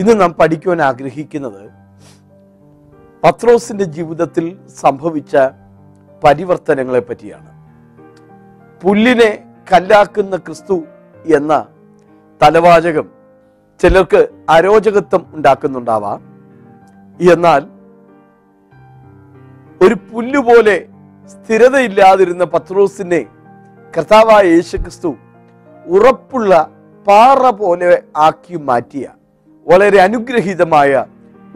ഇന്ന് 0.00 0.20
നാം 0.20 0.32
പഠിക്കുവാൻ 0.32 0.82
ആഗ്രഹിക്കുന്നത് 0.82 1.70
പത്രോസിന്റെ 3.24 3.84
ജീവിതത്തിൽ 3.84 4.58
സംഭവിച്ച 4.68 5.36
പരിവർത്തനങ്ങളെ 6.24 7.00
പറ്റിയാണ്. 7.00 7.50
പുല്ലിനെ 8.82 9.44
കല്ലാക്കുന്ന 9.72 10.36
ക്രിസ്തു 10.36 10.84
എന്ന 11.36 11.66
തലവാചകം 12.42 13.10
ചിലർക്ക് 13.82 14.28
അരോചകത്വം 14.48 15.26
ഉണ്ടാക്കുന്നുണ്ടാവാം. 15.32 16.20
എന്നാൽ 17.32 17.62
ഒരു 19.86 19.94
പുല്ലുപോലെ 19.94 20.88
സ്ഥിരതയില്ലാതിരുന്ന 21.26 22.44
പത്രോസിനെ 22.44 23.26
കർത്താവായ 23.96 24.44
യേശുക്രിസ്തു 24.44 25.16
ഉറപ്പുള്ള 25.86 26.70
പാറ 27.06 27.50
പോലെ 27.50 28.02
ആക്കി 28.16 28.56
മാറ്റിയ 28.56 29.08
വളരെ 29.66 29.98
അനുഗ്രഹീതമായ 30.00 31.04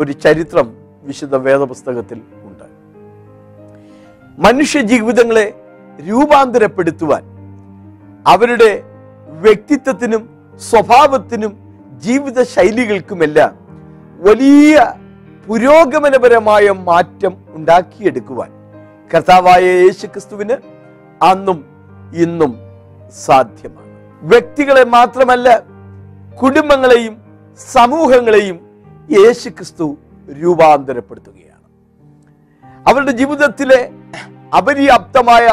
ഒരു 0.00 0.12
ചരിത്രം 0.12 0.66
വിശുദ്ധ 1.08 1.36
വേദപുസ്തകത്തിൽ 1.46 2.18
ഉണ്ട്. 2.48 2.66
മനുഷ്യ 4.38 4.80
ജീവിതങ്ങളെ 4.92 5.46
രൂപാന്തരപ്പെടുത്തുവാൻ 6.08 7.24
അവരുടെ 8.26 8.70
വ്യക്തിത്വത്തിനും 9.44 10.22
സ്വഭാവത്തിനും 10.70 11.52
ജീവിത 12.04 12.42
ശൈലികൾക്കുമെല്ലാം 12.54 13.52
വലിയ 14.26 14.74
പുരോഗമനപരമായ 15.46 16.66
മാറ്റം 16.88 17.32
ഉണ്ടാക്കിയെടുക്കുവാൻ 17.56 18.50
കർത്താവായ 19.14 19.64
യേശുക്രിസ്തുവിന് 19.84 20.56
അന്നും 21.30 21.58
ഇന്നും 22.24 22.52
സാധ്യമാണ്. 23.26 23.90
വ്യക്തികളെ 24.22 24.84
മാത്രമല്ല 24.96 25.48
കുടുംബങ്ങളെയും 26.40 27.14
സമൂഹങ്ങളെയും 27.58 28.56
യേശു 29.10 29.48
ക്രിസ്തു 29.48 29.96
രൂപാന്തരപ്പെടുത്തുകയാണ്. 30.40 31.64
അവരുടെ 32.88 33.12
ജീവിതത്തിലെ 33.12 33.90
അപര്യാപ്തമായ 34.58 35.46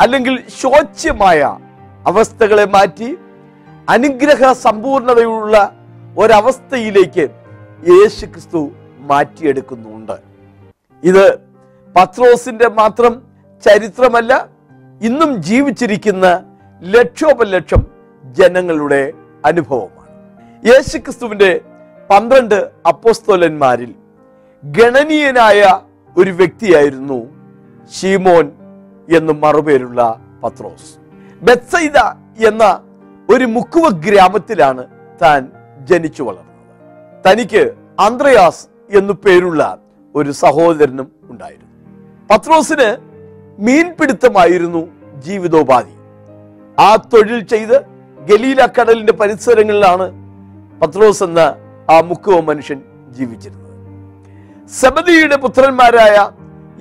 അല്ലെങ്കിൽ 0.00 0.34
ശോച്യമായ 0.60 1.58
അവസ്ഥകളെ 2.06 2.64
മാറ്റി 2.64 3.18
അനുഗ്രഹ 3.88 4.52
സമ്പൂർണതയുള്ള 4.52 5.56
ഒരവസ്ഥയിലേക്ക് 6.18 7.28
യേശു 7.90 8.26
ക്രിസ്തു 8.26 8.70
മാറ്റിയെടുക്കുന്നുണ്ട്. 9.10 10.16
ഇത് 11.04 11.24
പത്രോസിന്റെ 11.96 12.68
മാത്രം 12.68 13.22
ചരിത്രമല്ല 13.64 14.48
ഇന്നും 15.02 15.42
ജീവിച്ചിരിക്കുന്ന 15.42 16.26
ലക്ഷോപലക്ഷം 16.82 17.82
ജനങ്ങളുടെ 18.24 19.12
അനുഭവമാണ്. 19.44 19.99
യേശു 20.66 20.98
ക്രിസ്തുവിന്റെ 20.98 21.60
പന്ത്രണ്ട് 22.10 22.70
അപ്പോസ്തോലന്മാരിൽ 22.86 23.94
ഗണനീയനായ 24.64 25.80
ഒരു 26.16 26.30
വ്യക്തിയായിരുന്നു 26.30 27.28
ഷീമോൻ 28.00 28.50
എന്ന് 29.16 29.32
മറുപേരുള്ള 29.32 30.20
പത്രോസ്. 30.42 30.98
ബെത്സൈദ 31.42 31.98
എന്ന 32.46 32.82
ഒരു 33.30 33.44
മുക്കുവ 33.44 33.88
ഗ്രാമത്തിലാണ് 33.88 34.86
താൻ 35.22 35.50
ജനിച്ചു 35.84 36.22
വളർന്നത്. 36.22 36.50
തനിക്ക് 37.26 37.72
അന്ത്രയാസ് 38.00 38.66
എന്നു 38.96 39.12
പേരുള്ള 39.12 39.78
ഒരു 40.14 40.30
സഹോദരനും 40.30 41.12
ഉണ്ടായിരുന്നു. 41.22 41.68
പത്രോസിന് 42.30 42.96
മീൻപിടുത്തമായിരുന്നു 43.62 44.88
ജീവിതോപാധി. 45.18 45.94
ആ 46.78 46.96
തൊഴിൽ 46.96 47.40
ചെയ്ത് 47.40 47.82
ഗലീല 48.28 48.66
കടലിന്റെ 48.66 49.12
പരിസരങ്ങളിലാണ് 49.12 50.19
പത്രോസ് 50.82 51.22
എന്ന 51.22 51.38
ആ 51.90 52.00
മുക്കുവ 52.00 52.40
മനുഷ്യൻ 52.40 52.82
ജീവിച്ചിരുന്നത്. 53.10 53.70
സബദിയുടെ 54.68 55.36
പുത്രന്മാരായ 55.36 56.30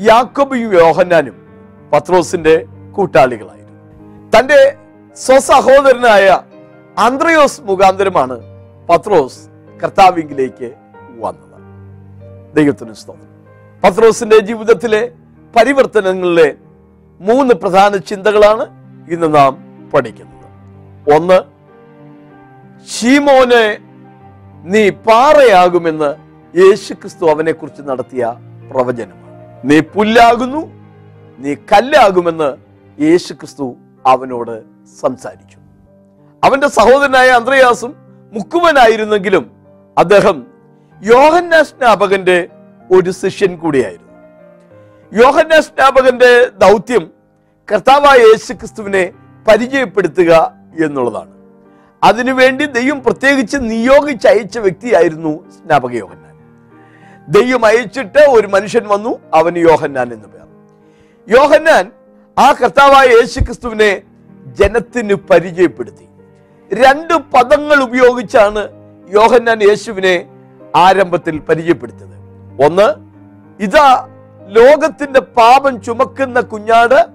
യാക്കോബും 0.01 0.73
യോഹന്നാനും 0.73 1.47
പത്രോസിന്റെ 1.93 2.65
കൂട്ടാളികളായിരുന്നു. 2.91 4.39
തന്റെ 4.39 4.77
സ്വസഹോദരനായ 5.15 6.41
അന്ത്രയോസ് 6.97 7.61
മുഖാന്തരമാണ് 7.61 8.39
പത്രോസ് 8.89 9.39
കർത്താവിംഗിലേക്ക് 9.83 10.73
വന്നത്. 11.19 11.49
ദൈവത്തിന് 12.55 12.93
സ്തോത്രം. 12.93 13.29
പത്രോസിന്റെ 13.83 14.39
ജീവിതത്തിലെ 14.39 15.11
പരിവർത്തനങ്ങളിലെ 15.55 16.55
മൂന്ന് 17.21 17.53
പ്രധാന 17.53 17.97
ചിന്തകളാണ് 17.97 18.65
ഇന്ന് 19.09 19.35
നാം 19.35 19.57
പഠിക്കുന്നത്. 19.93 20.39
ഒന്ന് 21.15 21.41
ഷീമോനെ 22.89 23.88
നീ 24.63 24.89
പാറയാകുമെന്ന് 24.89 26.15
യേശു 26.57 26.93
ക്രിസ്തു 26.93 27.25
അവനെ 27.29 27.51
കുറിച്ച് 27.51 27.81
നടത്തിയ 27.81 28.35
പ്രവചനമാണ്. 28.71 29.61
നീ 29.65 29.79
പുല്ലാകുന്നു 29.79 30.71
നീ 31.39 31.53
കല്ലാകുമെന്ന് 31.53 32.57
യേശു 33.03 33.33
ക്രിസ്തു 33.33 33.75
അവനോട് 34.05 34.63
സംസാരിച്ചു. 35.01 35.57
അവന്റെ 36.43 36.67
സഹോദരനായ 36.67 37.29
അന്ത്രയാസും 37.29 37.95
മുക്കുവനായിരുന്നെങ്കിലും 38.33 39.51
അദ്ദേഹം 39.97 40.47
യോഹന്നാ 41.01 41.63
സ്നാപകന്റെ 41.63 42.47
ഒരു 42.91 43.09
ശിഷ്യൻ 43.09 43.57
കൂടിയായിരുന്നു. 43.57 44.13
യോഹന്ന 45.13 45.61
സ്നാപകന്റെ 45.61 46.51
ദൗത്യം 46.57 47.11
കർത്താവായ 47.71 48.17
യേശു 48.17 48.53
ക്രിസ്തുവിനെ 48.53 49.11
പരിചയപ്പെടുത്തുക 49.47 50.53
എന്നുള്ളതാണ്. 50.85 51.38
അതിനുവേണ്ടി 52.03 52.65
ദൈവം 52.65 53.03
പ്രത്യേകിച്ച് 53.03 53.57
നിയോഗിച്ച് 53.57 54.27
അയച്ച 54.27 54.59
വ്യക്തിയായിരുന്നു 54.59 55.49
സ്നാപക 55.49 55.91
യോഹന്നാൻ. 55.91 56.35
ദൈവം 57.27 57.65
അയച്ചിട്ട് 57.65 58.19
ഒരു 58.19 58.47
മനുഷ്യൻ 58.47 58.87
വന്നു 58.87 59.19
അവന് 59.33 59.57
യോഹന്നാൻ 59.57 60.13
എന്ന് 60.13 60.27
പേർ. 60.27 60.47
യോഹന്നാൻ 61.37 61.91
ആ 62.37 62.51
കർത്താവായ 62.51 63.05
യേശു 63.05 63.39
ക്രിസ്തുവിനെ 63.39 64.01
ജനത്തിന് 64.45 65.13
പരിചയപ്പെടുത്തി. 65.13 66.07
രണ്ട് 66.73 67.13
പദങ്ങൾ 67.13 67.83
ഉപയോഗിച്ചാണ് 67.83 68.69
യോഹന്നാൻ 69.09 69.63
യേശുവിനെ 69.63 70.27
ആരംഭത്തിൽ 70.75 71.39
പരിചയപ്പെടുത്തിയത്. 71.39 72.09
ഒന്ന് 72.65 73.09
ഇതാ 73.63 74.07
ലോകത്തിന്റെ 74.47 75.19
പാപം 75.19 75.81
ചുമക്കുന്ന 75.81 76.41
കുഞ്ഞാട് 76.41 77.05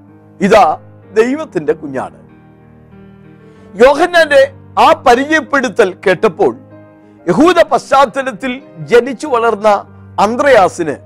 ഇതാ 0.41 0.81
ദൈവത്തിന്റെ 1.15 1.73
കുഞ്ഞാട്. 1.73 2.25
യോഹന്നാന്റെ 3.87 4.64
ആ 4.79 4.93
പരിചയപ്പെടുത്തൽ 4.93 5.95
കേട്ടപ്പോൾ 6.07 6.57
യഹൂദ 7.29 7.63
പശ്ചാത്തലത്തിൽ 7.63 8.63
ജനിച്ചു 8.79 9.27
വളർന്ന 9.27 9.69
അന്ത്രയാസിന് 10.21 10.97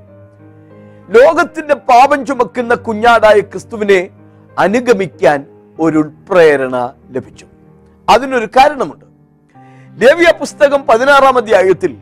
ലോകത്തിന്റെ 1.09 1.75
പാപം 1.75 2.27
ചുമക്കുന്ന 2.27 2.75
കുഞ്ഞാടായ 2.75 3.41
ക്രിസ്തുവിനെ 3.41 4.11
അനുഗമിക്കാൻ 4.59 5.47
ഒരു 5.81 6.11
പ്രേരണ 6.31 6.95
ലഭിച്ചു. 7.11 7.47
അതിനൊരു 8.09 8.47
കാരണമുണ്ട്. 8.47 9.05
ദേവിയ 9.99 10.33
പുസ്തകം 10.39 10.87
പതിനാറാം 10.87 11.39
അധ്യായത്തിൽ 11.39 11.97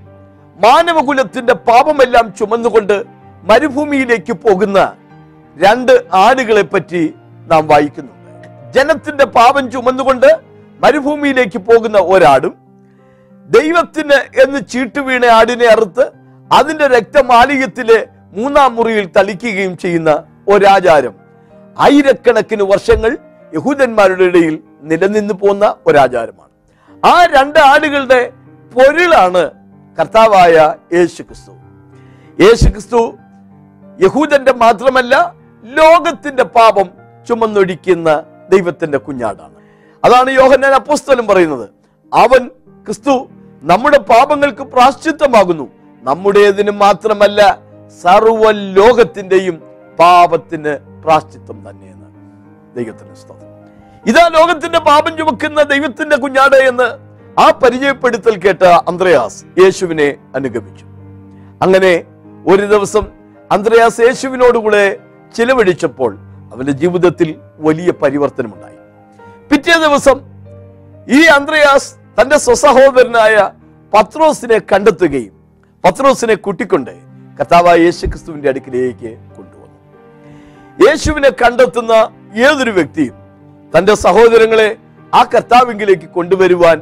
മാനവകുലത്തിന്റെ 0.56 1.52
പാപമെല്ലാം 1.52 2.34
ചുമന്നുകൊണ്ട് 2.38 3.04
മരുഭൂമിയിലേക്ക് 3.44 4.32
പോകുന്ന 4.32 4.96
രണ്ട് 5.56 5.92
ആടുകളെ 6.14 6.62
പറ്റി 6.62 7.14
നാം 7.50 7.66
വായിക്കുന്നുണ്ട്. 7.66 8.72
ജനത്തിന്റെ 8.74 9.24
പാപം 9.24 9.70
ചുമന്നുകൊണ്ട് 9.70 10.45
മരുഭൂമിയിലേക്ക് 10.82 11.58
പോകുന്ന 11.68 11.98
ഒരാടും 12.14 12.54
ദൈവത്തിന് 13.48 14.18
എന്ന് 14.42 14.60
ചീട്ട് 14.72 15.00
വീണ 15.06 15.24
ആടിനെ 15.38 15.66
അറുത്ത് 15.74 16.04
അതിന്റെ 16.50 16.86
രക്തമാലികത്തിലെ 16.86 17.98
മൂന്നാം 18.36 18.70
മുറിയിൽ 18.76 19.06
തളിക്കുകയും 19.16 19.74
ചെയ്യുന്ന 19.78 20.10
ഒരാചാരം. 20.48 21.14
ആയിരക്കണക്കിന് 21.76 22.64
വർഷങ്ങൾ 22.72 23.12
യഹൂദന്മാരുടെ 23.52 24.24
ഇടയിൽ 24.24 24.54
നിലനിന്ന് 24.90 25.34
പോന്ന 25.34 25.64
ഒരാചാരമാണ്. 25.86 26.52
ആ 27.04 27.14
രണ്ട് 27.34 27.58
ആടുകളുടെ 27.72 28.20
പൊരുളാണ് 28.72 29.42
കർത്താവായ 29.98 30.54
യേശു 30.96 31.22
ക്രിസ്തു 31.22 31.52
യേശു 32.38 32.66
ക്രിസ്തു 32.68 33.00
യഹൂദന്റെ 33.98 34.52
മാത്രമല്ല 34.62 35.14
ലോകത്തിന്റെ 35.64 36.44
പാപം 36.56 36.88
ചുമന്നൊഴിക്കുന്ന 37.28 38.08
ദൈവത്തിന്റെ 38.50 38.98
കുഞ്ഞാടാണ്. 38.98 39.55
അതാണ് 40.06 40.30
യോഹന്നാൻ 40.40 40.74
അപ്പോസ്തലൻ 40.80 41.26
പറയുന്നത്. 41.26 41.66
അവൻ 42.12 42.42
ക്രിസ്തു 42.86 43.14
നമ്മുടെ 43.70 43.98
പാപങ്ങൾക്ക് 44.10 44.64
പ്രാശ്ചിത്തമാകുന്നു 44.74 45.66
നമ്മുടേതിന് 46.02 46.72
മാത്രമല്ല 46.82 47.40
സർവ 48.02 48.50
ലോകത്തിന്റെയും 48.78 49.56
പാപത്തിന് 50.00 50.72
പ്രാശ്ചിത്തം 51.04 51.56
തന്നെയെന്ന് 51.66 52.08
ദൈവത്തിന് 52.76 53.14
ഇതാ 54.10 54.24
ലോകത്തിന്റെ 54.36 54.80
പാപം 54.88 55.12
ചുമക്കുന്ന 55.18 55.60
ദൈവത്തിന്റെ 55.72 56.16
കുഞ്ഞാട് 56.24 56.56
എന്ന് 56.70 56.88
ആ 57.36 57.46
പരിചയപ്പെടുത്തൽ 57.62 58.34
കേട്ട 58.44 58.62
അന്ത്രയാസ് 58.90 59.40
യേശുവിനെ 59.62 60.06
അനുഗമിച്ചു. 60.34 60.84
അങ്ങനെ 61.64 61.92
ഒരു 62.52 62.64
ദിവസം 62.72 63.04
അന്ത്രയാസ് 63.50 64.00
യേശുവിനോടുകൂടെ 64.00 64.84
ചിലവഴിച്ചപ്പോൾ 65.34 66.12
അവന്റെ 66.52 66.74
ജീവിതത്തിൽ 66.82 67.28
വലിയ 67.66 67.90
പരിവർത്തനമുണ്ടായി. 68.02 68.75
പിറ്റേ 69.50 69.74
ദിവസം 69.86 70.20
ഈ 71.18 71.20
അന്ത്രയാസ് 71.24 71.90
തന്റെ 72.18 72.38
സ്വസഹോദരനായ 72.38 73.50
പത്രോസിനെ 73.94 74.58
കണ്ടെത്തുകയും 74.72 75.34
പത്രോസിനെ 75.84 76.34
കൂട്ടിക്കൊണ്ട് 76.34 76.90
കർത്താവായ 77.40 77.78
യേശു 77.78 78.06
ക്രിസ്തുവിന്റെ 78.06 78.48
അടുക്കിലേക്ക് 78.48 79.10
കൊണ്ടുവന്നു. 79.36 79.76
യേശുവിനെ 80.88 81.30
കണ്ടെത്തുന്ന 81.30 81.92
ഏതൊരു 82.34 82.70
വ്യക്തിയും 82.70 83.14
തന്റെ 83.78 83.94
സഹോദരങ്ങളെ 83.94 84.76
ആ 85.14 85.24
കർത്താവിങ്കിലേക്ക് 85.34 86.08
കൊണ്ടുവരുവാൻ 86.10 86.78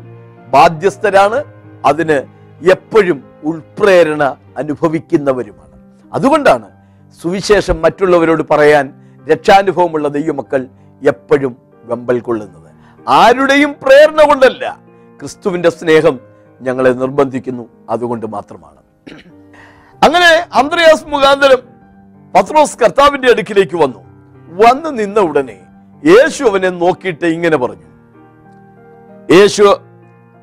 ബാധ്യസ്ഥരാണ്. 0.53 1.45
അതിന് 1.85 2.19
എപ്പോഴും 2.73 3.25
ഉൾപ്രേരണ 3.45 4.37
അനുഭവിക്കുന്നവരുമാണ്. 4.57 5.75
അതുകൊണ്ടാണ് 6.13 6.69
സുവിശേഷം 7.23 7.83
മറ്റുള്ളവരോട് 7.83 8.43
പറയാൻ 8.51 8.93
രക്ഷാനുഭവമുള്ള 9.31 10.09
ദൈവമക്കൾ 10.09 10.67
എപ്പോഴും 11.03 11.53
വെമ്പൽ 11.87 12.21
കൊള്ളുന്നത്. 12.21 12.71
ആരുടെയും 13.09 13.75
പ്രേരണ 13.83 14.21
കൊണ്ടല്ല 14.29 14.79
ക്രിസ്തുവിന്റെ 15.21 15.71
സ്നേഹം 15.71 16.21
ഞങ്ങളെ 16.61 16.91
നിർബന്ധിക്കുന്നു. 16.91 17.69
അതുകൊണ്ട് 17.91 18.27
മാത്രമാണ്. 18.27 18.81
അങ്ങനെ 20.05 20.31
അന്ത്രയാസ് 20.59 21.07
മുഖാന്തരം 21.07 21.61
പത്രോസ് 22.35 22.79
കർത്താവിന്റെ 22.79 23.29
അടുക്കിലേക്ക് 23.31 23.77
വന്നു. 23.77 24.01
വന്നു 24.65 24.91
നിന്ന 24.91 25.21
ഉടനെ 25.21 25.59
യേശു 26.05 26.45
അവനെ 26.45 26.71
നോക്കിയിട്ട് 26.71 27.27
ഇങ്ങനെ 27.27 27.57
പറഞ്ഞു. 27.57 27.89
യേശു 29.37 29.63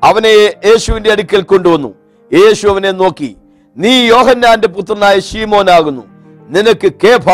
അവനെ 0.04 0.34
യേശുവിന്റെ 0.64 1.10
അടുക്കൽ 1.12 1.42
കൊണ്ടുവന്നു. 1.42 1.94
യേശു 2.32 2.68
അവനെ 2.68 2.90
നോക്കി 2.92 3.36
നീ 3.76 3.92
യോഹന്നാന്റെ 4.06 4.68
പുത്രനായ 4.68 5.20
ഷീമോനാകുന്നു 5.20 6.02
നിനക്ക് 6.48 6.92
കേഫ 7.04 7.28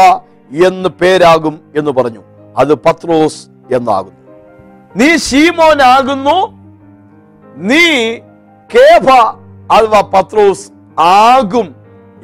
എന്ന് 0.67 0.89
പേരാകും 0.89 1.61
എന്ന് 1.77 1.91
പറഞ്ഞു. 1.91 2.23
അത് 2.57 2.75
പത്രോസ് 2.75 3.49
എന്നാകുന്നു. 3.75 4.19
നീ 4.97 5.17
ശീമോനാകുന്നു. 5.17 6.59
നീ 7.57 8.15
കേഫ 8.75 9.09
അഥവാ 9.73 10.01
പത്രോസ് 10.01 10.71
ആകും 11.01 11.75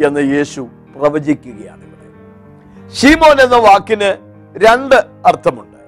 എന്ന് 0.05 0.21
യേശു 0.21 0.69
പ്രവചിക്കുകയാണ് 0.97 1.83
ഇവിടെ. 1.83 2.91
ഷീമോൻ 2.91 3.41
എന്ന 3.41 3.57
വാക്കിന് 3.57 4.15
രണ്ട് 4.59 4.95
അർത്ഥമുണ്ട്. 5.27 5.79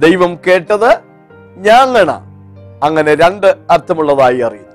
ദൈവം 0.00 0.38
കേട്ടത് 0.46 1.00
ഞാങ്ങണ 1.56 2.10
അങ്ങനെ 2.84 3.14
രണ്ട് 3.14 3.46
അർത്ഥമുള്ളതായി 3.46 4.38
അറിയുന്നു. 4.38 4.72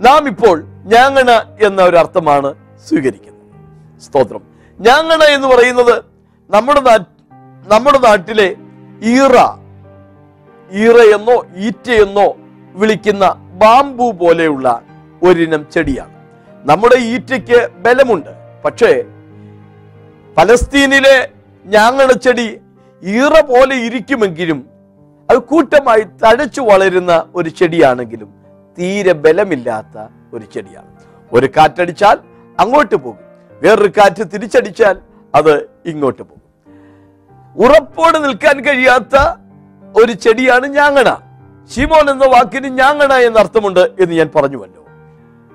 നാം 0.00 0.28
ഇപ്പോൾ 0.28 0.64
ഞാങ്ങണ 0.64 1.30
എന്ന 1.66 1.82
ഒരു 1.82 1.96
അർത്ഥമാണ് 1.96 2.54
സ്വീകരിക്കുന്നത്. 2.88 3.36
സ്തോത്രം. 4.00 4.42
ഞാങ്ങണ 4.80 5.22
എന്ന് 5.22 5.48
പറയുന്നത് 5.48 6.04
നമ്മുടെ 6.50 6.80
നമ്മുടെ 7.66 7.98
നാട്ടിലെ 7.98 8.56
ഈറ 9.02 9.36
ഈറയെന്നോ 10.70 11.46
ഈറ്റയെന്നോ 11.56 12.36
വിളിക്കുന്ന 12.74 13.28
ബാമ്പു 13.32 14.12
പോലെയുള്ള 14.12 14.82
ഒരിനം 15.22 15.66
ചെടിയാണ്. 15.72 16.14
നമ്മുടെ 16.68 16.96
ഈറ്റയ്ക്ക് 16.98 17.68
ബലമുണ്ട്. 17.72 18.62
പക്ഷേ 18.64 19.04
പലസ്തീനിലെ 20.36 21.28
ഞാങ്ങണ 21.66 22.12
ചെടി 22.12 22.60
ഈറ 23.02 23.40
പോലെ 23.40 23.76
ഇരിക്കുമെങ്കിലും 23.76 24.66
അത് 25.30 25.38
കൂട്ടമായി 25.38 26.00
തഴച്ചു 26.00 26.60
വളരുന്ന 26.60 27.32
ഒരു 27.34 27.48
ചെടിയാണെങ്കിലും 27.48 28.34
തീരെ 28.78 29.12
ബലമില്ലാത്ത 29.12 30.08
ഒരു 30.32 30.44
ചെടിയാണ്. 30.54 30.88
ഒരു 31.32 31.48
കാറ്റടിച്ചാൽ 31.56 32.18
അങ്ങോട്ട് 32.60 32.94
പോകും. 32.94 33.18
വേറൊരു 33.62 33.92
കാറ്റ് 33.98 34.22
തിരിച്ചടിച്ചാൽ 34.34 34.98
അത് 35.34 35.68
ഇങ്ങോട്ട് 35.86 36.22
പോകും. 36.22 36.45
ഉറപ്പോടെ 37.58 38.18
നിൽക്കാൻ 38.18 38.60
കഴിയാത്ത 38.60 39.16
ഒരു 39.96 40.12
ചെടിയാണ് 40.12 40.66
ഞാങ്ങണ. 40.66 41.08
ഷിമോൻ 41.74 42.10
എന്ന 42.10 42.26
വാക്കിന് 42.26 42.68
ഞാങ്ങണ 42.78 43.12
എന്ന 43.12 43.38
അർത്ഥമുണ്ട് 43.38 43.80
എന്ന് 44.00 44.14
ഞാൻ 44.14 44.30
പറഞ്ഞുവല്ലോ 44.36 44.82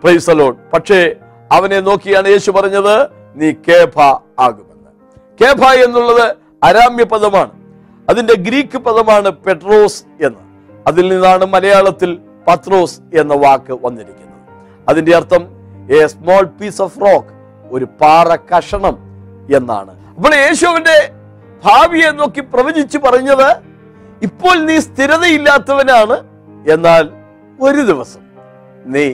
പ്രൈസലോൺ 0.04 0.56
പക്ഷേ 0.74 1.16
അവനെ 1.52 1.80
നോക്കിയാണ് 1.80 2.28
യേശു 2.28 2.52
പറഞ്ഞത് 2.52 2.96
നീ 3.36 3.52
കേഫ 3.52 4.00
ആകുമെന്ന്. 4.40 4.90
കേഫ 5.42 5.64
എന്നുള്ളത് 5.86 6.36
അരാമ്യ 6.64 7.04
പദമാണ്. 7.04 7.52
അതിന്റെ 8.10 8.34
ഗ്രീക്ക് 8.34 8.78
പദമാണ് 8.78 9.30
പെട്രോസ് 9.30 10.04
എന്ന്. 10.26 10.40
അതിൽ 10.88 11.14
നിന്നാണ് 11.14 11.46
മലയാളത്തിൽ 11.46 12.20
പത്രോസ് 12.48 13.00
എന്ന 13.14 13.34
വാക്ക് 13.34 13.74
വന്നിരിക്കുന്നത്. 13.86 14.42
അതിന്റെ 14.90 15.16
അർത്ഥം 15.16 15.48
a 16.02 16.08
small 16.08 16.44
piece 16.44 16.82
of 16.82 17.02
rock 17.02 17.28
ഒരു 17.72 17.86
പാറ 18.02 18.36
കഷണം 18.36 18.98
എന്നാണ്. 19.56 19.92
അപ്പോൾ 20.16 20.36
യേശുവിന്റെ 20.36 20.98
ഭാവിയെ 21.64 22.12
നോക്കി 22.12 22.42
പ്രവചിച്ചു 22.42 22.98
പറഞ്ഞത് 22.98 23.50
ഇപ്പോൾ 24.22 24.56
നീ 24.66 24.78
സ്ഥിരതയില്ലാത്തവനാണ് 24.80 26.18
എന്നാൽ 26.74 27.04
ഒരു 27.60 27.82
ദിവസം 27.82 28.24
നീ 28.86 29.06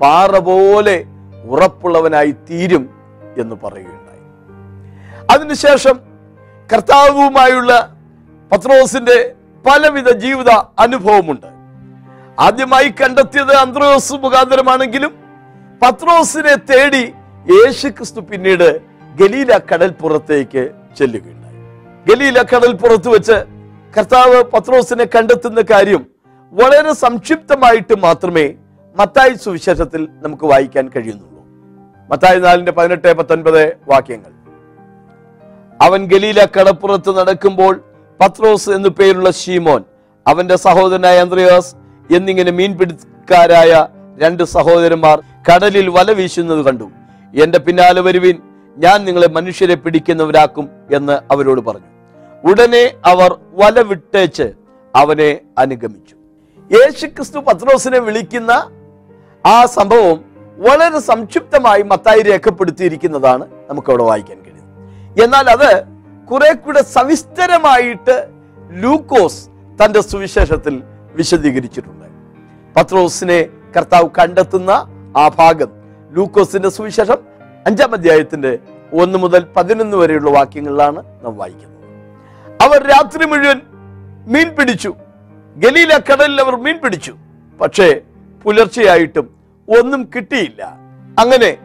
പാറ 0.00 0.38
പോലെ 0.38 0.96
ഉറപ്പുള്ളവനായി 1.44 2.32
തീരും 2.50 2.84
എന്ന് 3.38 3.56
പറയുകയുണ്ടായി. 3.64 4.22
അതിനുശേഷം 5.34 5.96
കർത്താവുമായുള്ള 6.72 7.72
പത്രോസിന്റെ 8.52 9.34
പലവിധ 9.66 10.08
ജീവിത 10.10 10.50
അനുഭവമുണ്ട്. 10.78 11.46
ആദ്യമായി 12.38 12.94
കണ്ടെത്തിയത് 13.00 13.54
അന്ത്രോസ് 13.56 14.14
മുഖാന്തരമാണെങ്കിലും 14.24 15.12
പത്രോസിനെ 15.82 16.54
തേടി 16.70 17.04
യേശു 17.54 17.88
ക്രിസ്തു 17.88 18.20
പിന്നീട് 18.20 18.68
ഗലീല 19.20 19.58
കടൽപ്പുറത്തേക്ക് 19.58 20.62
ചെല്ലുകയുണ്ടായി. 20.98 21.43
ഗലീല 22.08 22.42
കടൽ 22.42 22.72
പുറത്തു 22.72 23.10
വെച്ച് 23.10 23.36
കർത്താവ് 23.96 24.42
പത്രോസിനെ 24.44 25.04
കണ്ടെത്തുന്ന 25.04 25.60
കാര്യം 25.60 26.06
വളരെ 26.52 26.92
സംക്ഷിപ്തമായിട്ട് 26.92 27.94
മാത്രമേ 27.98 28.54
മത്തായി 28.96 29.34
സുവിശേഷത്തിൽ 29.34 30.08
നമുക്ക് 30.22 30.44
വായിക്കാൻ 30.44 30.88
കഴിയുന്നുള്ളൂ. 30.88 31.42
മത്തായി 32.10 32.40
നാലിന്റെ 32.40 32.72
പതിനെട്ട് 32.72 33.12
പത്തൊൻപത് 33.14 33.76
വാക്യങ്ങൾ. 33.88 34.32
അവൻ 35.82 36.04
ഗലീല 36.04 36.44
കടപ്പുറത്ത് 36.44 37.18
നടക്കുമ്പോൾ 37.18 37.84
പത്രോസ് 38.20 38.70
എന്നു 38.70 38.88
പേരുള്ള 38.88 39.30
ഷീമോൻ 39.30 39.82
അവന്റെ 40.26 40.56
സഹോദരനായ 40.56 41.18
അന്ത്രയാസ് 41.18 41.72
എന്നിങ്ങനെ 42.16 42.50
മീൻപിടിക്കാരായ 42.50 43.86
രണ്ട് 44.22 44.44
സഹോദരന്മാർ 44.44 45.18
കടലിൽ 45.50 45.88
വല 45.88 46.12
വീശുന്നത് 46.12 46.62
കണ്ടു. 46.64 46.90
എന്റെ 47.44 47.58
പിന്നാലെ 47.58 48.00
വരുവിൻ 48.00 48.36
ഞാൻ 48.76 49.04
നിങ്ങളെ 49.04 49.28
മനുഷ്യരെ 49.28 49.74
പിടിക്കുന്നവരാക്കും 49.74 50.68
എന്ന് 50.92 51.18
അവരോട് 51.32 51.60
പറഞ്ഞു. 51.60 51.93
ഉടനെ 52.44 52.94
അവർ 53.04 53.38
വല 53.52 53.80
വിട്ടേച്ച് 53.80 54.52
അവനെ 54.96 55.40
അനുഗമിച്ചു. 55.58 56.16
യേശുക്രിസ്തു 56.70 57.38
പത്രോസിനെ 57.38 57.98
വിളിക്കുന്ന 57.98 58.52
ആ 59.46 59.66
സംഭവം 59.66 60.24
വളരെ 60.56 60.98
സംക്ഷിപ്തമായി 61.00 61.82
മത്തായി 61.82 62.22
രേഖപ്പെടുത്തിയിരിക്കുന്നതാണ് 62.22 63.44
നമുക്കവിടെ 63.70 64.02
വായിക്കാൻ 64.02 64.38
കഴിയും 64.42 64.68
എന്നാൽ 65.24 65.50
അത് 65.50 65.84
കുറെ 66.26 66.52
കൂടെ 66.52 66.82
സവിസ്തരമായിട്ട് 66.82 68.28
ലൂക്കോസ് 68.70 69.48
തന്റെ 69.80 70.00
സുവിശേഷത്തിൽ 70.00 70.82
വിശദീകരിച്ചിട്ടുണ്ട്. 71.14 72.06
പത്രോസിനെ 72.76 73.46
കർത്താവ് 73.76 74.08
കണ്ടെത്തുന്ന 74.18 74.70
ആ 75.16 75.28
ഭാഗം 75.28 75.70
ലൂക്കോസിന്റെ 76.10 76.68
സുവിശേഷം 76.68 77.18
അഞ്ചാം 77.66 77.92
അധ്യായത്തിന്റെ 77.92 78.58
ഒന്ന് 78.92 79.18
മുതൽ 79.18 79.46
പതിനൊന്ന് 79.56 79.96
വരെയുള്ള 79.96 80.30
വാക്യങ്ങളിലാണ് 80.30 81.02
നാം 81.24 81.36
വായിക്കുന്നത്. 81.36 81.73
രാത്രി 82.90 83.24
മുഴുവൻ 83.26 83.60
മീൻ 84.32 84.48
പിടിച്ചു. 84.56 84.94
ഗലീല 85.56 85.98
കടലിൽ 85.98 86.40
അവർ 86.40 86.56
മീൻ 86.56 86.78
പിടിച്ചു. 86.78 87.12
പക്ഷേ 87.60 88.00
പുലർച്ചെയായിട്ടും 88.44 89.26
ഒന്നും 89.68 90.10
കിട്ടിയില്ല. 90.14 90.62
അങ്ങനെ 91.18 91.56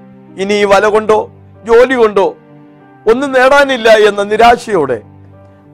ഇനി 0.42 0.54
ഈ 0.54 0.63
വല 0.63 0.88
കൊണ്ടോ 0.88 1.32
ജോലി 1.66 1.96
കൊണ്ടോ 1.96 2.28
ഒന്നും 3.12 3.32
നേടാനില്ല 3.32 3.89
എന്ന 4.10 4.24
നിരാശയോടെ 4.24 5.01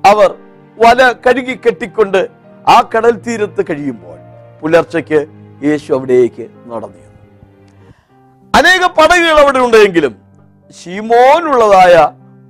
അവർ 0.06 0.36
വല 0.78 1.12
കഴുകി 1.12 1.56
കെട്ടിക്കൊണ്ട് 1.56 2.28
ആ 2.68 2.90
കടൽ 2.96 3.12
തീരത്ത് 3.26 3.66
കഴിയുമ്പോൾ 3.70 4.18
പുലർച്ചയ്ക്ക് 4.62 5.28
യേശു 5.66 5.94
അവിടേക്ക് 5.94 6.48
നടന്നു. 6.68 7.02
അനേക 8.54 8.86
പടകുകൾ 8.86 9.40
അവിടെ 9.40 9.60
ഉണ്ടെങ്കിലും 9.60 10.16
ഷീമോനുള്ളതായ 10.78 11.96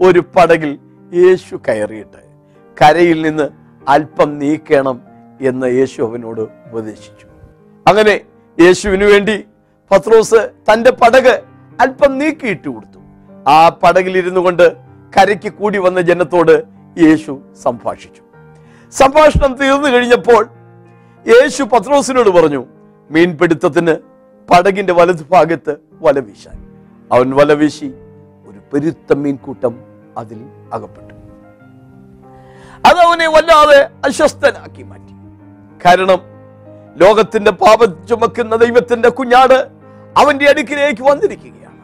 ഒരു 0.01 0.20
പടകിൽ 0.36 0.80
യേശു 1.12 1.56
കയറിയിട്ട് 1.68 2.22
കരയിൽ 2.82 3.22
നിന്ന് 3.22 3.50
അല്പം 3.88 4.39
നീക്കണം 4.39 5.01
എന്ന് 5.41 5.67
യേശു 5.67 6.01
അവനോട് 6.01 6.41
ഉപദേശിച്ചു. 6.41 7.27
അങ്ങനെ 7.88 8.22
യേശുവിന് 8.60 9.03
വേണ്ടി 9.03 9.46
പത്രോസ് 9.91 10.50
തന്റെ 10.74 10.91
പടക് 10.91 11.44
അല്പം 11.82 12.17
നീക്കിയിട്ട് 12.17 12.67
കൊടുത്തു. 12.70 13.00
ആ 13.48 13.70
പടകിലിരുന്നു 13.70 14.39
കൊണ്ട് 14.39 14.75
കരയ്ക്ക് 15.17 15.53
കൂടി 15.53 15.77
വന്ന 15.77 16.01
ജനത്തോട് 16.01 16.63
യേശു 16.98 17.41
സംഭാഷിച്ചു. 17.63 18.22
സംഭാഷണം 18.91 19.53
തീർന്നു 19.55 19.89
കഴിഞ്ഞപ്പോൾ 19.89 20.50
യേശു 21.27 21.63
പത്രോസിനോട് 21.63 22.29
പറഞ്ഞു 22.29 22.65
മീൻപിടുത്തത്തിന് 23.12 23.96
പടകിന്റെ 24.51 24.94
വലതുഭാഗത്ത് 24.94 25.77
വല 26.01 26.20
വീശാൻ. 26.20 26.58
അവൻ 27.12 27.32
വല 27.32 27.53
വീശി 27.53 27.94
ഒരു 28.48 28.60
പെരുത്ത 28.74 29.13
മീൻകൂട്ടം 29.13 29.79
അതിൽ 30.17 30.39
അകപ്പെട്ടു. 30.74 31.14
അത് 32.86 32.98
അവനെ 32.98 33.27
വല്ലാതെ 33.27 33.89
അസ്വസ്ഥനാക്കി 34.06 34.84
മാറ്റി. 34.84 35.13
കാരണം 35.86 36.20
ലോകത്തിന്റെ 36.98 37.51
പാപം 37.51 38.08
ചുമക്കുന്ന 38.08 38.56
ദൈവത്തിന്റെ 38.56 39.10
കുഞ്ഞാട് 39.10 39.68
അവന്റെ 40.18 40.50
അടുക്കിലേക്ക് 40.50 41.01
വന്നിരിക്കുകയാണ്. 41.01 41.82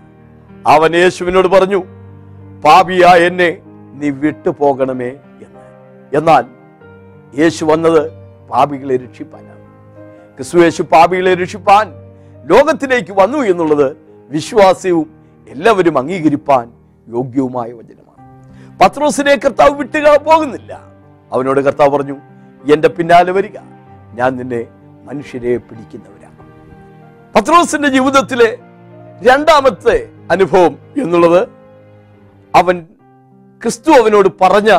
അവൻ 0.68 0.96
യേശുവിനോട് 0.96 1.48
പറഞ്ഞു 1.48 1.84
പാപിയാ 2.66 3.16
എന്നെ 3.16 3.58
നീ 3.94 4.10
വിട്ടു 4.10 4.50
പോകണമേ 4.50 5.08
എന്ന്. 5.08 5.62
എന്നാൽ 6.18 6.46
യേശു 7.40 7.66
വന്നത് 7.66 8.12
പാപികളെ 8.50 8.98
രക്ഷിപ്പാനാണ്. 8.98 9.52
ക്രിസ്തു 10.36 10.58
യേശു 10.58 10.82
പാപികളെ 10.82 11.34
രക്ഷിപ്പാൻ 11.34 11.94
ലോകത്തിലേക്ക് 12.46 13.12
വന്നു 13.12 13.38
എന്നുള്ളത് 13.38 13.98
വിശ്വാസ്യവും 14.30 15.12
എല്ലാവരും 15.50 15.98
അംഗീകരിപ്പാൻ 15.98 16.72
യോഗ്യവുമായ 17.10 17.72
വചനമാണ്. 17.72 18.02
പത്രോസിനെ 18.80 19.36
കർത്താവ് 19.36 19.72
വിട്ടുക 19.72 20.18
പോകുന്നില്ല. 20.18 20.91
അവനോട് 21.32 21.60
കർത്താവ് 21.60 21.92
പറഞ്ഞു 21.98 22.16
എന്റെ 22.74 22.88
പിന്നാലെ 22.88 23.32
വരിക. 23.32 23.58
ഞാൻ 24.14 24.38
നിന്നെ 24.38 24.62
മനുഷ്യരെ 25.04 25.58
പിടിക്കുന്നവരാണ് 25.58 26.38
പത്രോസിന്റെ 27.36 27.90
ജീവിതത്തിലെ 27.90 28.50
രണ്ടാമത്തെ 29.22 30.10
അനുഭവം 30.32 30.74
എന്നുള്ളത് 30.98 31.42
അവൻ 32.56 32.88
ക്രിസ്തു 33.62 33.92
അവനോട് 33.92 34.30
പറഞ്ഞ 34.42 34.72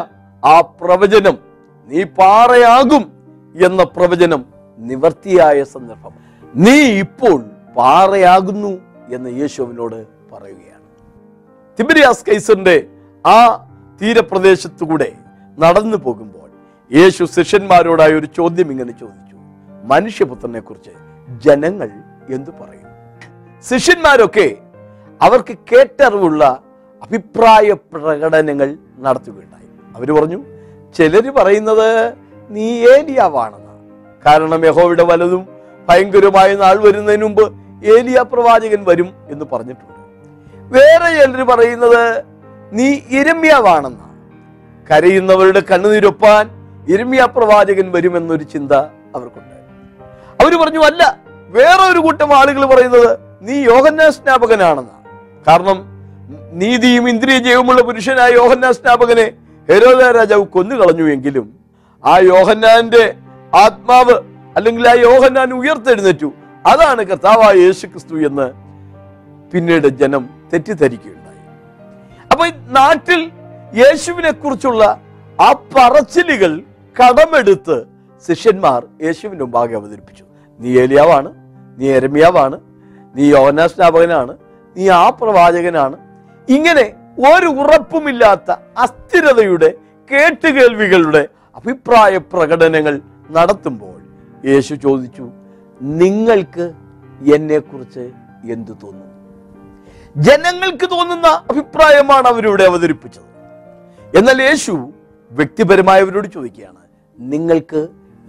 ആ 0.44 0.60
പ്രവചനം 0.60 1.38
നീ 1.88 2.02
പാറയാകും 2.04 3.04
എന്ന 3.66 3.82
പ്രവചനം 3.84 4.44
നിവർത്തിയായ 4.78 5.64
സന്ദർഭം. 5.64 6.12
നീ 6.54 6.76
ഇപ്പോൾ 7.04 7.38
പാറയാകുന്നു 7.76 8.72
എന്ന് 9.14 9.30
യേശു 9.40 9.62
അവനോട് 9.62 9.98
പറയുകയാണ്. 10.32 10.86
തിബിരിയാസ് 11.78 12.26
കൈസറിന്റെ 12.28 12.76
ആ 13.24 13.38
തീരപ്രദേശത്തുകൂടെ 14.00 15.12
നടന്നു 15.58 15.96
പോകുമ്പോൾ 15.96 16.41
യേശു 16.96 17.24
ശിഷ്യന്മാരോടായ 17.24 18.12
ഒരു 18.14 18.26
ചോദ്യം 18.26 18.70
ഇങ്ങനെ 18.72 18.92
ചോദിച്ചു. 18.92 19.36
മനുഷ്യപുത്രനെ 19.84 20.60
കുറിച്ച് 20.60 20.90
ജനങ്ങൾ 21.44 21.90
എന്തു 22.28 22.50
പറയും? 22.50 22.88
ശിഷ്യന്മാരൊക്കെ 23.68 24.56
അവർക്ക് 25.22 25.54
കേട്ടറിവുള്ള 25.72 26.62
അഭിപ്രായ 27.02 27.72
പ്രകടനങ്ങൾ 27.72 28.76
നടത്തുകയുണ്ടായി. 28.98 29.68
അവർ 29.96 30.10
പറഞ്ഞു 30.10 30.38
ചിലർ 30.96 31.30
പറയുന്നത് 31.30 32.14
നീ 32.50 32.68
ഏലിയാവാണെന്ന് 32.86 33.74
കാരണം 34.26 34.64
യഹോയുടെ 34.64 35.04
വലതും 35.04 35.48
ഭയങ്കരമായ 35.88 36.56
നാൾ 36.56 36.76
വരുന്നതിന് 36.78 37.24
മുമ്പ് 37.24 37.44
ഏലിയ 37.84 38.22
പ്രവാചകൻ 38.22 38.84
വരും 38.84 39.08
എന്ന് 39.30 39.44
പറഞ്ഞിട്ടുണ്ട്. 39.52 40.00
വേറെ 40.76 41.08
ചിലർ 41.18 41.42
പറയുന്നത് 41.42 42.24
നീ 42.72 43.00
ഇരമ്യാവാണെന്ന് 43.10 44.08
കരയുന്നവരുടെ 44.90 45.60
കണ്ണുനീരൊപ്പാൻ 45.60 46.61
ഇരമ്യ 46.88 47.22
പ്രവാചകൻ 47.26 47.92
വരുമെന്നൊരു 47.92 48.44
ചിന്ത 48.54 48.72
അവർക്കുണ്ട് 49.16 49.56
അവർ 50.40 50.52
പറഞ്ഞു 50.62 50.80
അല്ല 50.80 51.02
വേറെ 51.48 51.82
ഒരു 51.92 51.98
കൂട്ടം 51.98 52.30
ആളുകൾ 52.34 52.62
പറയുന്നത് 52.66 53.10
നീ 53.42 53.56
യോഹന്നാ 53.62 54.10
സ്നാപകനാണെന്ന്. 54.10 54.94
കാരണം 55.48 55.78
നീതിയും 56.52 57.08
ഇന്ദ്രിയ 57.08 57.38
ജയവുമുള്ള 57.38 57.80
പുരുഷനായ 57.82 58.30
യോഹന്നാ 58.32 58.72
സ്നാപകനെ 58.72 59.26
ഹെരോദ 59.68 60.02
രാജാവ് 60.18 60.44
കൊന്നു 60.46 60.74
കളഞ്ഞു 60.74 61.06
എങ്കിലും 61.14 61.46
ആ 62.04 62.18
യോഹന്നാന്റെ 62.18 63.04
ആത്മാവ് 63.52 64.16
അല്ലെങ്കിൽ 64.56 64.88
ആ 64.88 64.94
യോഹന്നാൻ 64.94 65.52
ഉയർത്തെഴുന്നേറ്റു. 65.52 66.28
അതാണ് 66.64 67.02
കർത്താവായ 67.04 67.54
യേശു 67.54 67.86
ക്രിസ്തു 67.86 68.16
എന്ന് 68.28 68.46
പിന്നീട് 69.52 69.88
ജനം 70.00 70.24
തെറ്റിദ്ധരിക്കുകയുണ്ടായി. 70.52 71.40
അപ്പൊ 72.30 72.44
നാട്ടിൽ 72.78 73.30
യേശുവിനെ 73.82 74.30
കുറിച്ചുള്ള 74.30 74.82
ആ 75.38 75.52
പറച്ചിലുകൾ 75.74 76.52
കടമെടുത്ത് 76.96 77.76
ശിഷ്യന്മാർ 78.26 78.80
യേശുവിന്റെ 79.04 79.44
മുമ്പാകെ 79.44 79.74
അവതരിപ്പിച്ചു. 79.76 80.24
നീ 80.60 80.70
ഏലിയാവാണ് 80.82 81.30
നീ 81.78 81.86
എരമിയാവാണ് 81.98 82.56
നീ 83.16 83.24
യോനാസ്നാപകനാണ് 83.30 84.32
നീ 84.76 84.88
ആ 84.88 85.04
പ്രവാചകനാണ്. 85.20 85.96
ഇങ്ങനെ 86.48 86.84
ഒരു 87.30 87.48
ഉറപ്പുമില്ലാത്ത 87.62 88.50
അസ്ഥിരതയുടെ 88.84 89.70
കേട്ടുകേൾവികളുടെ 90.10 91.28
അഭിപ്രായ 91.56 92.18
പ്രകടനങ്ങൾ 92.32 93.00
നടത്തുമ്പോൾ 93.30 93.98
യേശു 94.50 94.74
ചോദിച്ചു 94.74 95.24
നിങ്ങൾക്ക് 95.80 96.66
എന്നെക്കുറിച്ച് 97.36 98.04
എന്തു 98.54 98.72
തോന്നുന്നു? 98.82 99.08
ജനങ്ങൾക്ക് 100.16 100.86
തോന്നുന്ന 100.90 101.28
അഭിപ്രായമാണ് 101.50 102.26
അവരിവിടെ 102.28 102.64
അവതരിപ്പിച്ചത്. 102.64 103.28
എന്നാൽ 104.14 104.42
യേശു 104.42 104.74
വ്യക്തിപരമായവരോട് 105.30 106.28
ചോദിക്കുകയാണ് 106.36 106.81
നിങ്ങൾക്ക് 107.30 107.80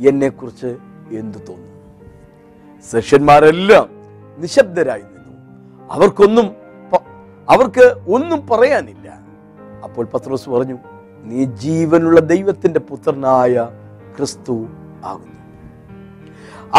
എന്നെക്കുറിച്ച് 0.10 0.72
എന്തു 1.20 1.40
തോന്നുന്നു 1.48 1.72
ശിഷ്യന്മാരെല്ലാം 2.86 3.86
നിശബ്ദരായി 4.42 5.06
നിന്നു. 5.14 5.34
അവർക്കൊന്നും 5.96 6.48
അവർക്ക് 7.48 7.86
ഒന്നും 8.16 8.40
പറയാനില്ല. 8.50 9.08
അപ്പോൾ 9.86 10.06
പത്രോസ് 10.14 10.48
പറഞ്ഞു 10.54 10.78
നീ 11.30 11.40
ജീവനുള്ള 11.64 12.20
ദൈവത്തിന്റെ 12.34 12.82
പുത്രനായ 12.90 13.56
ക്രിസ്തു 14.16 14.56
ആകുന്നു. 15.12 15.40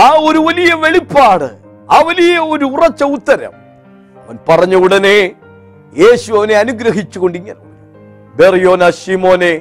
ആ 0.02 0.06
ഒരു 0.28 0.40
വലിയ 0.48 0.70
വെളിപ്പാട് 0.84 1.48
ആ 1.94 1.98
വലിയ 2.08 2.34
ഒരു 2.54 2.66
ഉറച്ച 2.74 3.02
ഉത്തരം 3.16 3.54
അവൻ 4.22 4.36
പറഞ്ഞ 4.48 4.74
ഉടനെ 4.84 5.18
യേശു 6.02 6.28
അവനെ 6.38 6.54
അനുഗ്രഹിച്ചുകൊണ്ട് 6.62 7.36
ഇങ്ങനെ 7.40 7.58
പറഞ്ഞു, 7.58 7.78
ബെറിയോന 8.38 8.84
ഷിമോനെ 9.00 9.54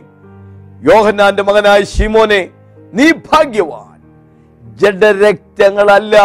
യോഹന്നാന്റെ 0.90 1.44
മകനായ 1.44 1.82
ഷിമോനെ 1.94 2.42
നീ 2.94 3.06
ഭാഗ്യവാൻ. 3.32 4.00
ജഡരക്തങ്ങളല്ല 4.80 6.16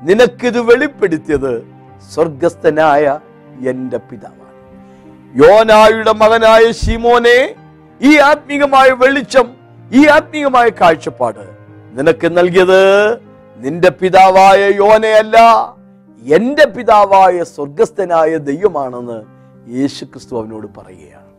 നിനക്കിത് 0.00 0.60
വെളിപ്പെടുത്തിയത് 0.68 1.52
സ്വർഗസ്ഥനായ 2.12 3.04
എന്റെ 3.70 3.98
പിതാവാണ്. 4.08 4.54
യോനായുടെ 5.42 6.12
മകനായ 6.22 6.64
ഷിമോനെ 6.82 7.38
ഈ 8.00 8.12
ആത്മീകമായ 8.30 8.88
വെളിച്ചം 9.02 9.46
ഈ 9.92 10.02
ആത്മീകമായ 10.16 10.68
കാഴ്ചപ്പാട് 10.80 11.44
നിനക്ക് 11.96 12.28
നൽകിയത് 12.38 12.80
നിന്റെ 13.64 13.90
പിതാവായ 14.00 14.60
യോനയല്ല 14.82 15.36
എന്റെ 16.22 16.64
പിതാവായ 16.76 17.36
സ്വർഗസ്ഥനായ 17.54 18.36
ദൈവമാണെന്ന് 18.50 19.18
യേശുക്രിസ്തു 19.78 20.34
അവനോട് 20.40 20.66
പറയുകയാണ്. 20.78 21.30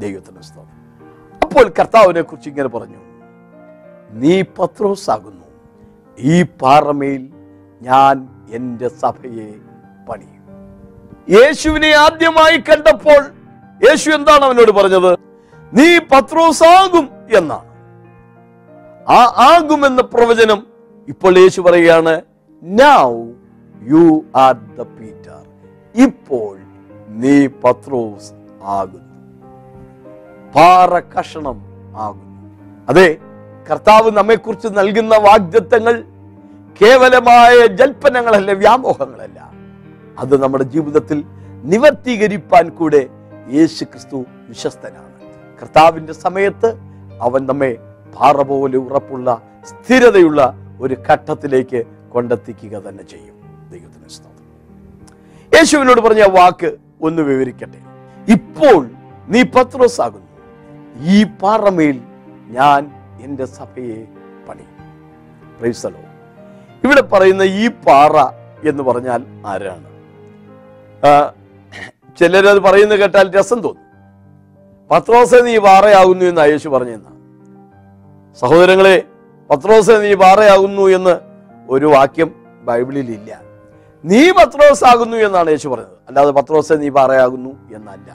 ദൈവത്തിന് 0.00 0.42
സ്തോത്രം. 0.48 0.71
അപ്പോൾ 1.52 1.72
കർത്താവിനെ 1.78 2.20
കുറിച്ച് 2.20 2.48
ഇങ്ങനെ 2.48 2.68
പറഞ്ഞു. 2.68 3.00
നീ 4.12 4.42
പത്രോസാകുന്നു. 4.42 5.46
ഈ 6.18 6.42
പാറമേൽ 6.42 7.28
ഞാൻ 7.82 8.28
എന്റെ 8.50 8.88
സഭയെ 8.88 9.48
പണിയും. 10.08 10.44
യേശുവിനെ 11.30 11.90
ആദ്യമായി 11.94 12.58
കണ്ടപ്പോൾ 12.58 13.20
യേശു 13.88 14.10
എന്താണ് 14.10 14.44
അവനോട് 14.44 14.72
പറഞ്ഞത്? 14.72 15.12
നീ 15.72 15.98
പത്രോസാകും 15.98 17.08
എന്നാണ്. 17.36 17.68
ആ 19.08 19.20
ആകും 19.50 19.86
എന്ന 19.86 20.00
പ്രവചനം 20.00 20.66
ഇപ്പോൾ 21.08 21.38
യേശു 21.38 21.60
പറയുകയാണ്. 21.60 22.20
Now 22.62 23.10
you 23.82 24.24
are 24.36 24.54
the 24.54 24.82
Peter 24.82 25.40
ഇപ്പോൾ 26.02 26.58
നീ 27.08 27.46
പത്രോസ് 27.46 28.32
ആകുന്നു. 28.62 29.01
പാറ 30.54 30.98
കഷണം 30.98 31.58
ആകുന്നു. 31.96 32.38
അതെ 32.88 33.18
കർത്താവ് 33.70 34.10
നമ്മെക്കുറിച്ച് 34.10 34.68
നൽകുന്ന 34.78 35.16
വാഗ്ദത്തങ്ങൾ 35.16 35.94
കേവലമായ 36.80 37.66
ജൽപ്പനങ്ങളല്ല 37.66 38.52
വ്യാമോഹങ്ങളല്ല. 38.52 39.52
അത് 40.18 40.42
നമ്മുടെ 40.42 40.64
ജീവിതത്തിൽ 40.64 41.24
നിവർത്തീകരിപ്പാൻ 41.64 42.68
കൂടെ 42.68 43.08
യേശു 43.50 43.84
ക്രിസ്തു 43.84 44.16
വിശ്വസ്തനാണ്. 44.48 45.12
കർത്താവിന്റെ 45.60 46.12
സമയത്ത് 46.12 46.68
അവൻ 47.20 47.46
നമ്മെ 47.46 47.72
പാറ 48.16 48.42
പോലെ 48.42 48.78
ഉറപ്പുള്ള 48.78 49.42
സ്ഥിരതയുള്ള 49.64 50.54
ഒരു 50.80 50.96
ഘട്ടത്തിലേക്ക് 51.10 51.80
കൊണ്ടെത്തിക്കുക 52.12 52.74
തന്നെ 52.88 53.04
ചെയ്യും. 53.04 53.36
ദൈവത്തിന് 53.70 54.02
യേശുവിനോട് 55.54 56.00
പറഞ്ഞ 56.00 56.22
വാക്ക് 56.38 56.76
ഒന്ന് 57.02 57.22
വിവരിക്കട്ടെ. 57.22 57.80
ഇപ്പോൾ 58.28 58.88
നീ 59.28 59.42
പത്രോസ് 59.42 60.00
ആകുന്നു 60.00 60.31
ഈ 61.14 61.24
പാറമേൽ 61.42 61.96
ഞാൻ 62.56 62.82
എന്റെ 63.24 63.46
സഭയെ 63.58 64.00
പണി. 64.46 64.66
പ്രൈസലോ 65.58 66.02
ഇവിടെ 66.84 67.02
പറയുന്ന 67.12 67.42
ഈ 67.42 67.64
പാറ 67.86 68.16
എന്ന് 68.70 68.82
പറഞ്ഞാൽ 68.82 69.20
ആരാണ്? 69.46 69.88
ചിലരത് 72.18 72.60
പറയുന്നത് 72.66 72.98
കേട്ടാൽ 73.00 73.26
രസം 73.36 73.58
തോന്നും. 73.66 73.86
പത്രോസെ 74.90 75.38
നീ 75.46 75.54
പാറയാകുന്നു 75.58 76.24
എന്ന് 76.30 76.42
യേശു 76.52 76.68
പറഞ്ഞിരുന്ന 76.68 77.10
സഹോദരങ്ങളെ 78.40 78.96
പത്രോസെ 79.50 79.94
നീ 80.04 80.14
പാറയാകുന്നു 80.22 80.84
എന്ന് 80.96 81.14
ഒരു 81.74 81.86
വാക്യം 81.86 82.30
ബൈബിളിൽ 82.68 83.08
ഇല്ല. 83.18 83.30
നീ 84.04 84.22
പത്രോസ് 84.38 84.84
ആകുന്നു 84.90 85.16
എന്നാണ് 85.16 85.48
യേശു 85.54 85.68
പറഞ്ഞത്. 85.68 85.96
അല്ലാതെ 86.08 86.32
പത്രോസെ 86.38 86.74
നീ 86.82 86.88
പാറയാകുന്നു 86.98 87.52
എന്നല്ല. 87.76 88.08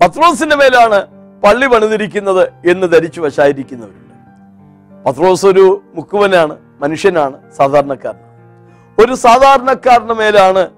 പത്രോസിന്റെ 0.00 0.56
മേലാണ് 0.62 1.00
പള്ളി 1.44 1.66
പണിതിരിക്കുന്നത് 1.66 2.48
എന്ന് 2.66 2.86
ധരിച്ചു 2.92 3.20
വശായിരിക്കുന്നവരുണ്ട്. 3.20 3.98
പത്രോസ് 5.06 5.46
ഒരു 5.46 5.82
മുക്കുവനാണ് 5.94 6.56
മനുഷ്യനാണ് 6.80 7.36
സാധാരണക്കാരൻ 7.56 8.20
ഒരു 8.98 9.14
സാധാരണക്കാരന് 9.14 10.12
മേലാണ് 10.12 10.68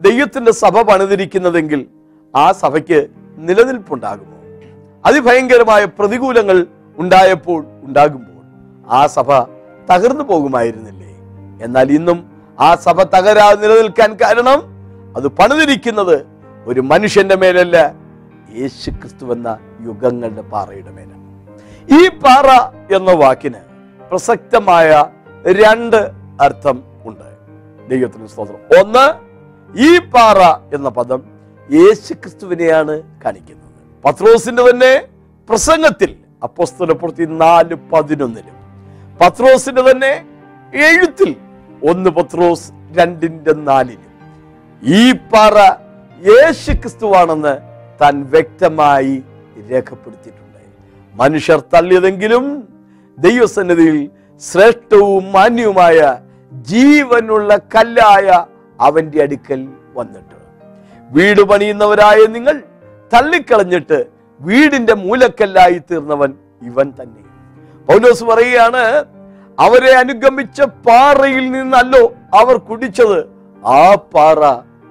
ദൈവത്തിന്റെ 0.00 0.52
സഭ 0.52 0.82
പണിതിരിക്കുന്നതെങ്കിൽ 0.82 1.86
ആ 2.34 2.52
സഭയ്ക്ക് 2.52 3.08
നിലനിൽപ്പുണ്ടാകുമോ? 3.38 4.36
അതിഭയങ്കരമായ 5.04 5.84
പ്രതികൂലങ്ങൾ 5.84 6.66
ഉണ്ടായപ്പോൾ 6.98 7.66
ഉണ്ടാകുമ്പോൾ 7.82 8.42
ആ 8.92 9.06
സഭ 9.06 9.28
തകർന്നു 9.90 10.24
പോകുമായിരുന്നില്ലേ? 10.24 11.12
എന്നാൽ 11.64 11.92
ഇന്നും 11.92 12.18
ആ 12.60 12.74
സഭ 12.74 13.02
തകരാതെ 13.02 13.68
നിലനിൽക്കാൻ 13.68 14.14
കാരണം 14.14 14.60
അത് 15.16 15.28
പണിതിരിക്കുന്നത് 15.28 16.16
ഒരു 16.66 16.80
മനുഷ്യന്റെ 16.80 17.34
മേലല്ല 17.34 17.99
യേശു 18.52 18.90
ക്രിസ്തു 18.90 19.32
എന്ന 19.32 19.58
യുഗങ്ങളുടെ 19.86 20.42
പാറയുടെ 20.42 20.90
മേലെ. 20.90 21.20
ഈ 21.98 22.08
പാറ 22.08 22.46
എന്ന 22.96 23.12
വാക്കിന് 23.12 23.54
പ്രസക്തമായ 24.10 25.04
രണ്ട് 25.46 26.10
അർത്ഥം 26.40 26.82
ഉണ്ട്. 27.04 27.30
ദൈവത്തിന് 27.90 28.26
സ്തോത്രം. 28.26 28.56
ഒന്ന് 28.56 29.30
ഈ 29.78 29.98
പാറ 29.98 30.38
എന്ന 30.74 30.88
പദം 30.88 31.22
യേശു 31.72 32.14
ക്രിസ്തുവിനെയാണ് 32.14 33.02
കാണിക്കുന്നത്. 33.24 34.02
പത്രോസിന്റെ 34.04 34.70
തന്നെ 34.70 35.04
പ്രസംഗത്തിൽ 35.48 36.16
അപ്പോസ്തലപ്പുറത്തി 36.42 37.24
നാല് 37.24 37.74
പതിനൊന്നിലും. 37.74 38.60
പത്രോസിന്റെ 39.20 39.90
തന്നെ 39.90 40.24
എഴുത്തിൽ 40.74 41.36
ഒന്ന് 41.90 42.10
പത്രോസ് 42.10 42.72
രണ്ടിന്റെ 42.98 43.52
നാലിലും. 43.52 44.10
ഈ 44.82 45.12
പാറ 45.12 45.54
യേശു 46.28 46.72
ക്രിസ്തുവാണെന്ന് 46.72 47.69
താൻ 48.00 48.16
വ്യക്തമായി 48.32 49.14
രേഖപ്പെടുത്തിയിട്ടുണ്ട് 49.70 50.60
മനുഷ്യർ 51.14 51.60
തള്ളിയതെങ്കിലും 51.74 52.44
ദൈവസന്നിധിയിൽ 53.18 53.98
ശ്രേഷ്ഠവും 54.42 55.24
മാന്യവുമായ 55.34 55.98
ജീവനുള്ള 56.70 57.50
കല്ലായ 57.74 58.28
അവന്റെ 58.78 59.18
അടുക്കൽ 59.24 59.60
വന്നിട്ട് 59.98 60.36
വീട് 61.10 61.42
പണിയുന്നവരായ 61.50 62.20
നിങ്ങൾ 62.36 62.56
തള്ളിക്കളഞ്ഞിട്ട് 63.12 63.98
വീടിന്റെ 64.40 64.94
മൂലക്കല്ലായി 65.04 65.78
തീർന്നവൻ 65.90 66.30
ഇവൻ 66.68 66.86
തന്നെ. 66.98 67.22
പൗലോസ് 67.88 68.24
പറയുകയാണ് 68.30 68.82
അവരെ 69.58 69.92
അനുഗമിച്ച 70.02 70.60
പാറയിൽ 70.86 71.44
നിന്നല്ലോ 71.56 72.02
അവർ 72.40 72.56
കുടിച്ചത് 72.68 73.18
ആ 73.62 73.82
പാറ 74.14 74.40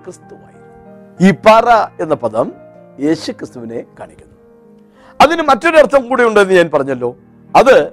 ക്രിസ്തുവായിരുന്നു. 0.03 0.67
ഈ 1.25 1.31
പാറ 1.45 1.67
എന്ന 2.03 2.15
പദം 2.23 2.47
യേശു 2.99 3.31
ക്രിസ്തുവിനെ 3.31 3.83
കാണിക്കുന്നു. 3.99 4.35
അതിന് 5.21 5.41
മറ്റൊരർത്ഥം 5.41 6.09
കൂടെ 6.09 6.23
ഉണ്ടെന്ന് 6.23 6.53
ഞാൻ 6.53 6.69
പറഞ്ഞല്ലോ. 6.73 7.15
അത് 7.55 7.91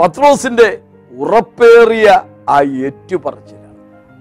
പത്രോസിന്റെ 0.00 0.80
ഉറപ്പേറിയ 1.18 2.22
ആ 2.48 2.62
ഏറ്റുപറച്ചിലാണ്. 2.62 3.74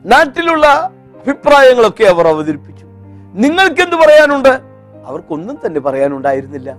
നാട്ടിലുള്ള 0.05 0.67
അഭിപ്രായങ്ങളൊക്കെ 0.67 2.03
അവർ 2.03 2.27
അവതരിപ്പിച്ചു. 2.27 2.85
നിങ്ങൾക്ക് 3.33 3.81
എന്ത് 3.81 3.95
പറയാനുണ്ട്? 3.95 4.61
അവർക്കൊന്നും 5.05 5.59
തന്നെ 5.65 5.79
പറയാനുണ്ടായിരുന്നില്ല. 5.79 6.77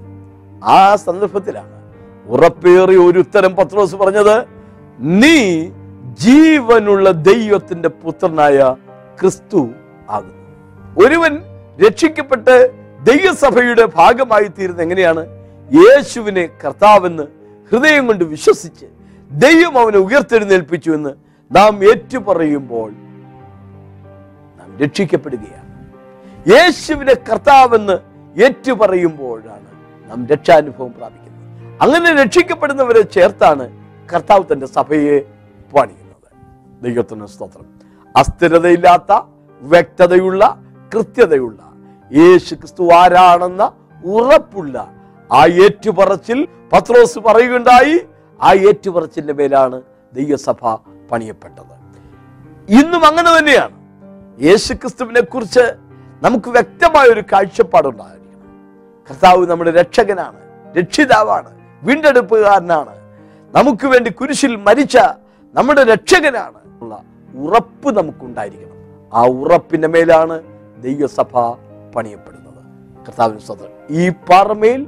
ആ 0.64 0.96
സന്ദർഭത്തിലാണ് 0.96 1.92
ഉറപ്പേറിയ 2.26 2.96
ഒരു 2.96 3.18
ഉത്തരം 3.18 3.56
പത്രോസ് 3.56 3.96
പറഞ്ഞത്. 3.96 4.44
നീ 4.98 5.70
ജീവനുള്ള 6.04 7.10
ദൈവത്തിന്റെ 7.10 7.88
പുത്രനായ 7.88 8.76
ക്രിസ്തു 9.20 9.68
ആകുന്നു. 10.10 10.34
ഒരുവൻ 11.04 11.42
രക്ഷിക്കപ്പെട്ട് 11.86 12.83
ദൈവസഭയുടെ 13.04 13.84
ഭാഗമായി 13.84 14.44
തീരുന്ന 14.44 14.82
എങ്ങനെയാണ്? 14.82 15.26
യേശുവിനെ 15.72 16.48
കർത്താവെന്ന് 16.66 17.22
ഹൃദയം 17.72 18.06
കൊണ്ട് 18.06 18.24
വിശ്വസിച്ച് 18.24 18.86
ദൈവം 19.30 19.78
അവനെ 19.78 19.98
ഉയർത്തെഴുന്നേൽപ്പിച്ചു 19.98 20.90
എന്ന് 20.90 21.10
നാം 21.56 21.84
ഏറ്റുപറയുമ്പോൾ 21.84 22.90
നാം 24.58 24.78
രക്ഷിക്കപ്പെടുകയാണ്. 24.78 25.92
യേശുവിനെ 26.50 27.14
കർത്താവെന്ന് 27.14 27.92
ഏറ്റുപറയുമ്പോഴാണ് 28.42 29.66
നാം 30.10 30.26
രക്ഷാനുഭവം 30.26 30.94
പ്രാപിക്കുന്നത്. 30.98 31.82
അങ്ങനെ 31.82 32.22
രക്ഷിക്കപ്പെടുന്നവരെ 32.22 33.02
ചേർത്താണ് 33.02 33.70
കർത്താവ് 34.14 34.44
തന്റെ 34.52 34.66
സഭയെ 34.66 35.20
പണിയുന്നത്. 35.74 36.44
ദൈവത്തിന് 36.82 37.26
സ്തോത്രം. 37.26 37.66
അസ്ഥിരതയില്ലാത്ത 38.16 39.20
വ്യക്തതയുള്ള 39.60 40.62
കൃത്യതയുള്ള 40.94 41.73
യേശു 42.18 42.52
ക്രിസ്തു 42.54 42.84
ആരാണെന്ന 42.92 43.62
ഉറപ്പുള്ള 44.16 44.76
ആ 45.32 45.46
ഏറ്റുപറച്ചിൽ 45.64 46.38
പത്രോസ് 46.72 47.18
പറയുകയുണ്ടായി. 47.18 47.96
ആ 48.40 48.50
ഏറ്റുപറച്ചിന്റെ 48.68 49.32
മേലാണ് 49.32 49.78
ദൈവസഭ 50.12 50.74
പണിയപ്പെട്ടത്. 51.10 51.74
ഇന്നും 52.78 53.02
അങ്ങനെ 53.06 53.30
തന്നെയാണ്. 53.38 53.76
യേശു 54.46 54.72
ക്രിസ്തുവിനെ 54.74 55.20
കുറിച്ച് 55.20 55.64
നമുക്ക് 56.22 56.50
വ്യക്തമായ 56.50 57.06
ഒരു 57.06 57.22
കാഴ്ചപ്പാടുണ്ടായിരിക്കണം 57.32 58.52
കർത്താവ് 59.08 59.42
നമ്മുടെ 59.46 59.70
രക്ഷകനാണ് 59.70 60.40
രക്ഷിതാവാണ് 60.78 61.50
വീണ്ടെടുപ്പുകാരനാണ്. 61.82 62.94
നമുക്ക് 63.54 63.86
വേണ്ടി 63.86 64.10
കുരിശിൽ 64.10 64.56
മരിച്ച 64.68 64.96
നമ്മുടെ 65.54 65.82
രക്ഷകനാണ് 65.92 66.58
ഉള്ള 66.82 66.94
ഉറപ്പ് 67.44 67.88
നമുക്കുണ്ടായിരിക്കണം. 67.98 68.80
ആ 69.14 69.22
ഉറപ്പിന്റെ 69.40 69.88
മേലാണ് 69.88 70.36
ദൈവസഭ 70.82 71.34
പണിയപ്പെടുന്നത്. 71.96 72.60
കർത്താവിന് 73.06 73.42
സ്വന്തം 73.46 73.72
ഈ 74.00 74.04
പാറമേൽ 74.28 74.80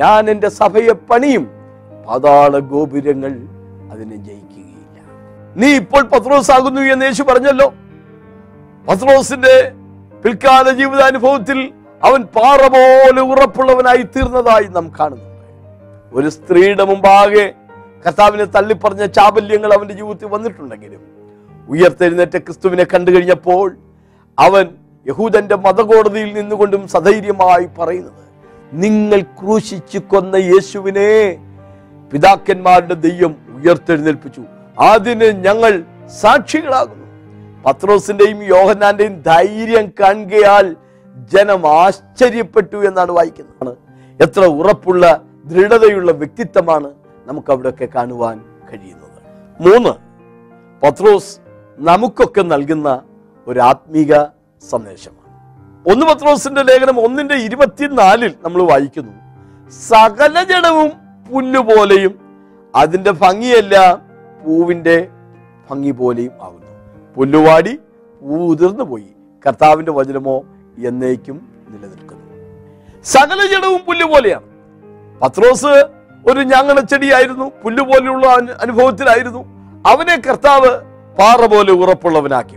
ഞാൻ 0.00 0.22
എന്റെ 0.32 0.48
സഭയെ 0.60 0.94
പണിയും 1.10 1.44
പാതാള 2.06 2.58
ഗോപുരങ്ങൾ 2.72 3.32
അതിനെ 3.92 4.16
ജയിക്കുകയില്ല. 4.26 4.98
നീ 5.60 5.68
ഇപ്പോൾ 5.80 6.02
പത്രോസ് 6.14 6.50
ആകുന്നു 6.56 6.82
എന്ന് 6.94 7.04
യേശു 7.08 7.22
പറഞ്ഞല്ലോ. 7.30 7.68
പത്രോസിന്റെ 8.88 9.56
പിൽക്കാല 10.24 10.66
ജീവിതാനുഭവത്തിൽ 10.80 11.58
അവൻ 12.02 12.20
പാറ 12.36 12.60
പോലെ 12.74 13.22
ഉറപ്പുള്ളവനായി 13.32 14.04
തീർന്നതായി 14.14 14.68
നാം 14.76 14.86
കാണുന്നുണ്ട്. 14.98 15.46
ഒരു 16.16 16.28
സ്ത്രീയുടെ 16.36 16.84
മുമ്പാകെ 16.90 17.44
കർത്താവിനെ 18.04 18.46
തള്ളിപ്പറഞ്ഞ 18.56 19.04
ചാബല്യങ്ങൾ 19.16 19.70
അവന്റെ 19.76 19.94
ജീവിതത്തിൽ 20.00 20.28
വന്നിട്ടുണ്ടെങ്കിലും 20.34 21.02
ഉയർത്തെഴുന്നേറ്റ 21.72 22.36
ക്രിസ്തുവിനെ 22.46 22.84
കണ്ടു 22.92 23.10
കഴിഞ്ഞപ്പോൾ 23.10 23.66
അവൻ 24.38 24.66
യഹൂദന്റെ 25.06 25.56
മതകോടതിയിൽ 25.56 26.34
നിന്നുകൊണ്ടും 26.34 26.88
സധൈര്യമായി 26.88 27.68
പറയുന്നത് 27.78 28.24
നിങ്ങൾ 28.72 29.20
ക്രൂശിച്ചു 29.20 29.98
കൊന്ന 29.98 30.36
യേശുവിനെ 30.36 31.10
പിതാക്കന്മാരുടെ 32.12 32.94
ദൈവം 32.94 33.36
ഉയർത്തെഴുന്നേൽപ്പിച്ചു. 33.56 34.42
അതിന് 34.78 35.28
ഞങ്ങൾ 35.44 35.84
സാക്ഷികളാകുന്നു. 36.20 37.06
പത്രോസിന്റെയും 37.62 38.42
യോഹന്നാന്റെയും 38.42 39.22
ധൈര്യം 39.22 39.92
കാണുകയാൽ 40.00 40.76
ജനം 41.32 41.62
ആശ്ചര്യപ്പെട്ടു 41.66 42.76
എന്നാണ് 42.76 43.12
വായിക്കുന്നത്. 43.12 43.76
എത്ര 44.22 44.44
ഉറപ്പുള്ള 44.44 45.22
ദൃഢതയുള്ള 45.44 46.12
വ്യക്തിത്വമാണ് 46.12 46.90
നമുക്ക് 47.26 47.50
അവിടെയൊക്കെ 47.52 47.88
കാണുവാൻ 47.94 48.40
കഴിയുന്നത്. 48.72 49.18
മൂന്ന് 49.60 49.92
പത്രോസ് 50.82 51.38
നമുക്കൊക്കെ 51.78 52.42
നൽകുന്ന 52.42 53.02
ഒരു 53.48 53.60
ആത്മീക 53.60 54.14
സന്ദേശമാണ്. 54.70 55.26
ഒന്ന് 55.92 56.06
പത്രോസിന്റെ 56.06 56.62
ലേഖനം 56.62 57.00
ഒന്നിന്റെ 57.00 57.34
ഇരുപത്തിനാലിൽ 57.34 58.34
നമ്മൾ 58.44 58.62
വായിക്കുന്നു. 58.62 59.12
സകല 59.70 60.42
ജഡവും 60.42 60.90
പുല്ലുപോലെയും 61.32 62.14
അതിന്റെ 62.74 63.10
ഭംഗിയല്ല 63.10 63.94
പൂവിന്റെ 64.46 65.08
ഭംഗി 65.70 65.90
പോലെയും 65.90 66.32
ആകുന്നു. 66.42 66.66
പുല്ലുവാടി 67.16 67.76
പൂ 68.22 68.50
ഉതിർന്നു 68.52 68.84
പോയി. 68.84 69.06
കർത്താവിന്റെ 69.46 69.92
വചനമോ 69.92 70.44
എന്നേക്കും 70.86 71.48
നിലനിൽക്കുന്നു. 71.68 72.24
സകല 73.04 73.38
ജഡവും 73.46 73.80
പുല്ല് 73.86 74.04
പോലെയാണ്. 74.04 74.46
പത്രോസ് 75.20 75.88
ഒരു 76.26 76.40
ഞങ്ങളുടെ 76.40 77.48
പുല്ല് 77.64 77.82
പോലെയുള്ള 77.82 78.26
അനുഭവത്തിലായിരുന്നു. 78.60 79.44
അവനെ 79.86 80.16
കർത്താവ് 80.16 80.70
പാറ 81.18 81.46
പോലെ 81.46 81.72
ഉറപ്പുള്ളവനാക്കി 81.72 82.56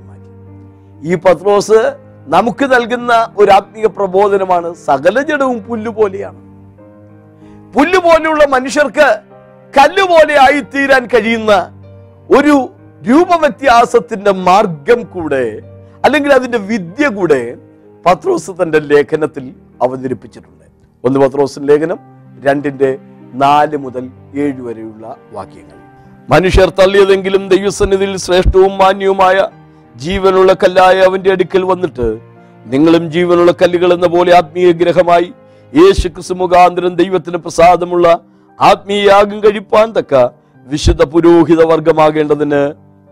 ഈ 1.03 1.15
പത്രോസ് 1.15 1.95
നമുക്ക് 2.27 2.65
നൽകുന്ന 2.65 3.33
ഒരു 3.37 3.51
ആത്മീയ 3.51 3.87
പ്രബോധനമാണ് 3.87 4.73
സകല 4.73 5.21
ജഡവും 5.21 5.59
പുല്ല് 5.59 5.89
പോലെയാണ് 5.89 6.37
പോലെയുള്ള 7.97 8.45
മനുഷ്യർക്ക് 8.45 9.19
കല്ല് 9.79 10.01
പോലെ 10.01 10.39
ആയിത്തീരാൻ 10.39 11.05
കഴിയുന്ന 11.05 11.71
ഒരു 12.37 12.69
രൂപവ്യത്യാസത്തിന്റെ 13.07 14.31
മാർഗം 14.31 15.01
കൂടെ 15.01 15.59
അല്ലെങ്കിൽ 16.05 16.33
അതിന്റെ 16.33 16.57
വിദ്യ 16.57 17.07
കൂടെ 17.07 17.57
പത്രോസ് 18.05 18.51
തന്റെ 18.51 18.79
ലേഖനത്തിൽ 18.79 19.53
അവതരിപ്പിച്ചിട്ടുണ്ട്. 19.81 20.65
ഒന്ന് 21.05 21.19
പത്രോസിന്റെ 21.19 21.73
ലേഖനം 21.73 21.99
രണ്ടിന്റെ 22.43 22.99
നാല് 23.33 23.77
മുതൽ 23.77 24.09
ഏഴ് 24.35 24.61
വരെയുള്ള 24.61 25.17
വാക്യങ്ങൾ. 25.31 25.77
മനുഷ്യർ 26.29 26.69
തള്ളിയതെങ്കിലും 26.69 27.49
ദൈവസന്നിധിയിൽ 27.49 28.17
ശ്രേഷ്ഠവും 28.17 28.77
മാന്യവുമായ 28.77 29.47
ജീവനുള്ള 30.05 30.53
കല്ലായ 30.53 30.97
അവന്റെ 31.01 31.31
അടുക്കൽ 31.31 31.63
വന്നിട്ട് 31.63 32.07
നിങ്ങളും 32.65 33.11
ജീവനുള്ള 33.11 33.51
കല്ലുകൾ 33.51 33.93
എന്ന 33.93 34.07
പോലെ 34.07 34.35
ആത്മീയ 34.37 34.71
ഗ്രഹമായി 34.71 35.33
യേശു 35.73 36.07
ക്രിസ്തു 36.07 36.33
മുഖാന്തരം 36.33 36.95
ദൈവത്തിന് 36.95 37.37
പ്രസാദമുള്ള 37.37 38.19
ആത്മീയ 38.61 39.01
യാഗം 39.09 39.43
കഴിപ്പാൻ 39.43 39.93
തക്ക 39.97 40.15
വിശുദ്ധ 40.67 41.03
പുരോഹിത 41.03 41.61
വർഗമാകേണ്ടതിന് 41.63 42.61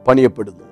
പണിയപ്പെടുന്നു. 0.08 0.64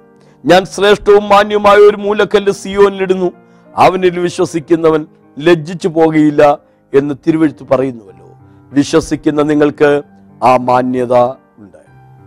ഞാൻ 0.45 0.65
ശ്രേഷ്ഠവും 0.65 1.29
മാന്യവുമായ 1.29 1.77
ഒരു 1.77 1.97
മൂലക്കല്ല് 1.97 2.51
സിയോനിലിടുന്നു. 2.51 3.31
അവനിൽ 3.75 4.19
വിശ്വസിക്കുന്നവൻ 4.19 5.05
ലജ്ജിച്ചു 5.39 5.87
പോകുകയില്ല 5.87 6.59
എന്ന് 6.93 7.15
തിരുവഴുത്ത് 7.27 7.63
പറയുന്നുവല്ലോ. 7.71 8.27
വിശ്വസിക്കുന്ന 8.71 9.41
നിങ്ങൾക്ക് 9.41 10.01
ആ 10.43 10.57
മാന്യത 10.57 11.15
ഉണ്ട് 11.61 11.81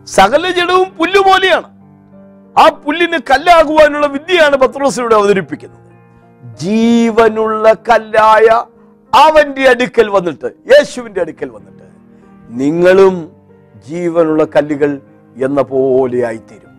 സകല 0.06 0.50
ജഡവും 0.50 0.88
പുല്ലുപോലെയാണ്. 0.98 1.68
ആ 2.58 2.68
പുല്ലിന് 2.84 3.18
കല്ലാകുവാനുള്ള 3.30 4.06
വിദ്യയാണ് 4.06 4.56
പത്രോസ് 4.56 5.00
ഇവിടെ 5.00 5.14
അവതരിപ്പിക്കുന്നത്. 5.14 5.84
ജീവനുള്ള 6.60 7.72
കല്ലായ 7.88 8.46
അവന്റെ 9.12 9.64
അടുക്കൽ 9.68 10.08
വന്നിട്ട് 10.08 10.48
യേശുവിന്റെ 10.72 11.20
അടുക്കൽ 11.20 11.48
വന്നിട്ട് 11.56 11.86
നിങ്ങളും 12.60 13.16
ജീവനുള്ള 13.88 14.44
കല്ലുകൾ 14.56 14.90
എന്ന 15.36 15.62
പോലെ 15.62 16.26
ആയിത്തീരും. 16.26 16.74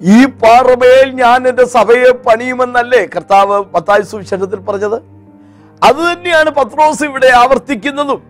ഈ 0.00 0.24
പാറമേൽ 0.42 1.08
ഞാൻ 1.22 1.48
എന്റെ 1.48 1.64
സഭയെ 1.64 2.10
പണിയുമെന്നല്ലേ 2.26 3.02
കർത്താവ് 3.16 3.58
പത്തായ 3.74 4.00
സുവിശേഷത്തിൽ 4.00 4.60
പറഞ്ഞത്? 4.68 4.98
അത് 5.82 6.00
തന്നെയാണ് 6.12 6.50
പത്രോസ് 6.50 7.04
ഇവിടെ 7.04 7.30
ആവർത്തിക്കുന്നതും. 7.42 8.20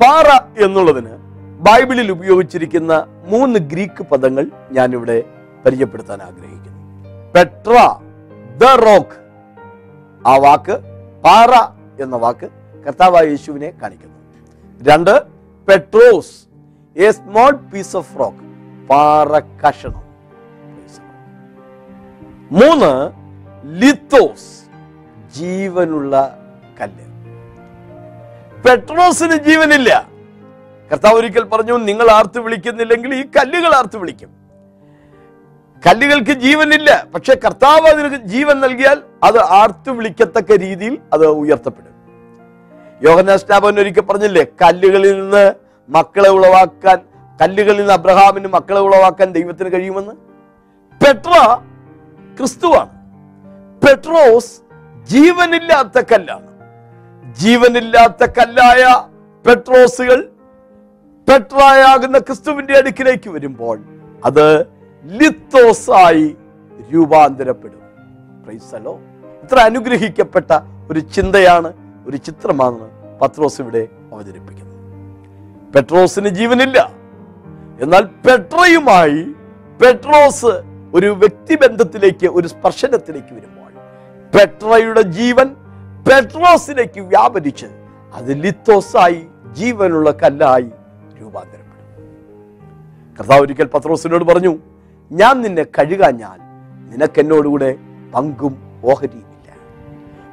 പാറ 0.00 0.28
എന്നുള്ളതിന് 0.64 1.25
ബൈബിളിൽ 1.58 2.10
ഉപയോഗിച്ചിരിക്കുന്ന 2.10 3.06
മൂന്ന് 3.26 3.58
ഗ്രീക്ക് 3.58 4.02
പദങ്ങൾ 4.02 4.50
ഞാനിവിടെ 4.72 5.24
പരിചയപ്പെടുത്താൻ 5.66 6.22
ആഗ്രഹിക്കുന്നു. 6.22 7.04
Petra 7.32 7.96
the 8.56 8.64
rock. 8.64 9.16
ആ 10.26 10.36
വാക്ക് 10.36 10.80
പാറ 11.24 11.52
എന്ന 12.02 12.16
വാക്ക് 12.16 12.48
കർത്താവായ 12.86 13.24
യേശുവിനെ 13.24 13.72
കാണിക്കുന്നു. 13.82 14.16
രണ്ട് 14.82 15.22
Petros 15.68 16.46
a 16.96 17.10
small 17.10 17.50
piece 17.50 17.96
of 17.96 18.18
rock 18.18 18.44
പാറ 18.86 19.38
കഷണം. 19.38 20.02
മൂന്ന് 22.52 23.10
ലിത്തോസ് 23.82 24.64
ജീവനുള്ള 25.34 26.38
കല്ല്. 26.80 27.06
പെട്രോസിന് 28.62 29.36
ജീവനില്ല. 29.36 30.15
കർത്താവ് 30.90 31.16
ഒരിക്കൽ 31.18 31.44
പറഞ്ഞു 31.44 31.72
നിങ്ങൾ 31.72 32.10
ആർത്ത് 32.10 32.38
വിളിക്കുന്നില്ലെങ്കിൽ 32.38 33.14
ഈ 33.14 33.22
കല്ലുകൾ 33.36 33.74
ആർത്ത് 33.74 33.96
വിളിക്കും. 33.96 34.30
കല്ലുകൾക്ക് 35.86 36.30
ജീവനില്ല 36.30 37.06
പക്ഷെ 37.14 37.34
കർത്താവ് 37.44 37.86
അതിന് 37.88 38.16
ജീവൻ 38.16 38.60
നൽകിയാൽ 38.60 39.02
അത് 39.22 39.38
ആർത്ത് 39.38 39.90
വിളിക്കത്തക്ക 39.90 40.52
രീതിയിൽ 40.56 40.98
അത് 41.12 41.26
ഉയർത്തപ്പെടും. 41.26 41.92
യോഹനാസ്നാപൻ 43.02 43.80
ഒരിക്കൽ 43.80 44.00
പറഞ്ഞില്ലേ 44.00 44.44
കല്ലുകളിൽ 44.62 45.20
നിന്ന് 45.20 45.54
മക്കളെ 45.88 46.28
ഉളവാക്കാൻ 46.28 46.98
കല്ലുകളിൽ 47.40 47.78
നിന്ന് 47.78 47.92
അബ്രഹാമിന് 47.92 48.48
മക്കളെ 48.48 48.80
ഉളവാക്കാൻ 48.80 49.32
ദൈവത്തിന് 49.32 49.72
കഴിയുമെന്ന്? 49.72 50.14
പെട്ര 51.02 51.32
ക്രിസ്തുവാണ്. 52.38 52.92
പെട്രോസ് 53.84 54.54
ജീവനില്ലാത്ത 55.06 55.98
കല്ലാണ്. 56.12 56.50
ജീവനില്ലാത്ത 57.42 58.24
കല്ലായ 58.38 58.84
പെട്രോസുകൾ 59.44 60.18
പെട്രായാകുന്ന 61.28 62.18
ക്രിസ്തുവിന്റെ 62.18 62.74
അടുക്കിലേക്ക് 62.80 63.28
വരുമ്പോൾ 63.30 63.76
അത് 64.28 64.46
ലിത്തോസായി 65.04 66.28
രൂപാന്തരപ്പെടും. 66.92 67.82
ഇത്ര 69.42 69.58
അനുഗ്രഹിക്കപ്പെട്ട 69.70 70.52
ഒരു 70.90 71.00
ചിന്തയാണ് 71.16 71.70
ഒരു 72.08 72.16
ചിത്രമാണ് 72.26 72.86
പത്രോസ് 73.20 73.60
ഇവിടെ 73.62 73.82
അവതരിപ്പിക്കുന്നത്. 74.12 74.76
പെട്രോസിന് 75.74 76.28
ജീവനില്ല. 76.38 76.78
എന്നാൽ 77.84 78.04
പെട്രയുമായി 78.26 79.22
പെട്രോസ് 79.80 80.52
ഒരു 80.94 81.08
വ്യക്തിബന്ധത്തിലേക്ക് 81.22 82.26
ഒരു 82.38 82.48
സ്പർശനത്തിലേക്ക് 82.54 83.32
വരുമ്പോൾ 83.36 83.72
പെട്രയുടെ 84.34 85.02
ജീവൻ 85.18 85.48
പെട്രോസിലേക്ക് 86.08 87.00
വ്യാപരിച്ച് 87.12 87.68
അത് 88.14 88.32
ലിത്തോസായി 88.44 89.22
ജീവനുള്ള 89.60 90.10
കല്ലായി 90.22 90.70
രൂപാന്തരപ്പെടും. 91.20 91.72
കർത്താവ് 93.18 93.40
ഒരിക്കൽ 93.40 93.64
പത്രോസിനോട് 93.64 94.24
പറഞ്ഞു 94.24 94.58
ഞാൻ 95.12 95.42
നിന്നെ 95.42 95.62
കഴുകാഞ്ഞാൽ 95.62 96.38
നിനക്ക് 96.92 97.20
എന്നോടുകൂടെ 97.20 97.76
പങ്കും 98.14 98.80
ഓഹരിയുമില്ല. 98.84 99.52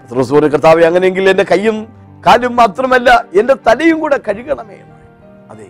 പത്രോസ് 0.04 0.34
പറഞ്ഞു 0.34 0.48
കർത്താവ് 0.48 0.84
അങ്ങനെയെങ്കിൽ 0.84 1.30
എന്റെ 1.30 1.44
കൈയും 1.44 1.88
കാലും 2.26 2.56
മാത്രമല്ല 2.56 3.26
എന്റെ 3.40 3.54
തലയും 3.68 4.00
കൂടെ 4.00 4.18
കഴുകണമേ 4.18 4.78
അതെ 5.50 5.68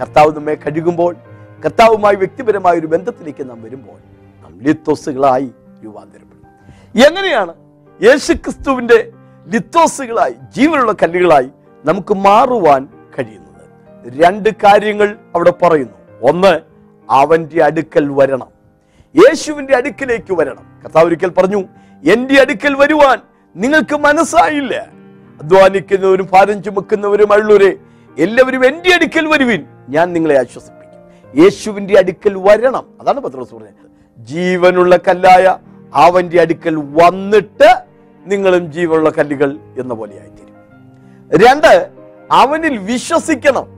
കർത്താവ് 0.00 0.36
നമ്മെ 0.36 0.54
കഴുകുമ്പോൾ 0.54 1.16
കർത്താവുമായി 1.64 2.14
വ്യക്തിപരമായ 2.14 2.78
ഒരു 2.78 2.86
ബന്ധത്തിലേക്ക് 2.86 3.50
നാം 3.50 3.62
വരുമ്പോൾ 3.62 3.98
നാം 4.42 4.60
ലിത്തോസുകളായി 4.60 5.50
രൂപാന്തരപ്പെടും. 5.84 6.46
എങ്ങനെയാണ് 7.06 7.54
യേശുക്രിസ്തുവിന്റെ 8.02 9.12
ലിത്തോസുകളായി 9.46 10.34
ജീവനുള്ള 10.56 10.92
കല്ലുകളായി 10.92 11.50
നമുക്ക് 11.84 12.14
മാറുവാൻ 12.14 12.88
രണ്ട് 14.08 14.48
കാര്യങ്ങൾ 14.48 15.18
അവിടെ 15.34 15.50
പറയുന്നു. 15.50 15.94
ഒന്ന് 16.22 16.60
അവന്റെ 17.10 17.64
അടുക്കൽ 17.64 18.08
വരണം. 18.10 18.48
യേശുവിന്റെ 19.16 19.76
അടുക്കലേക്ക് 19.76 20.32
വരണം. 20.32 20.80
കർത്താവ് 20.84 21.06
ഒരിക്കൽ 21.06 21.28
പറഞ്ഞു 21.28 21.64
എന്റെ 22.12 22.40
അടുക്കൽ 22.40 22.74
വരുവാൻ 22.74 23.18
നിങ്ങൾക്ക് 23.56 23.96
മനസ്സായില്ല. 23.96 24.74
അധ്വാനിക്കുന്നവരും 25.42 26.28
ഭാരം 26.32 26.62
ചുമക്കുന്നവരും 26.62 27.32
അള്ളൂരെ 27.32 27.76
എല്ലാവരും 28.18 28.66
എന്റെ 28.66 28.94
അടുക്കൽ 28.94 29.26
വരുവിൻ. 29.26 29.64
ഞാൻ 29.88 30.12
നിങ്ങളെ 30.12 30.38
ആശ്വസിപ്പിക്കും. 30.38 31.42
യേശുവിന്റെ 31.42 31.98
അടുക്കൽ 31.98 32.34
വരണം. 32.34 32.86
അതാണ് 33.00 33.20
പത്രോസ് 33.20 33.54
പറഞ്ഞത്. 33.54 33.96
ജീവനുള്ള 34.18 34.96
കല്ലായ 34.96 35.58
അവന്റെ 35.94 36.40
അടുക്കൽ 36.40 36.76
വന്നിട്ട് 36.76 37.82
നിങ്ങളും 38.26 38.72
ജീവനുള്ള 38.72 39.10
കല്ലുകൾ 39.10 39.58
എന്ന 39.78 39.94
പോലെ 39.94 40.20
ആയിത്തീരും. 40.20 40.54
രണ്ട് 41.46 41.90
അവനിൽ 42.32 42.78
വിശ്വസിക്കണം. 42.78 43.75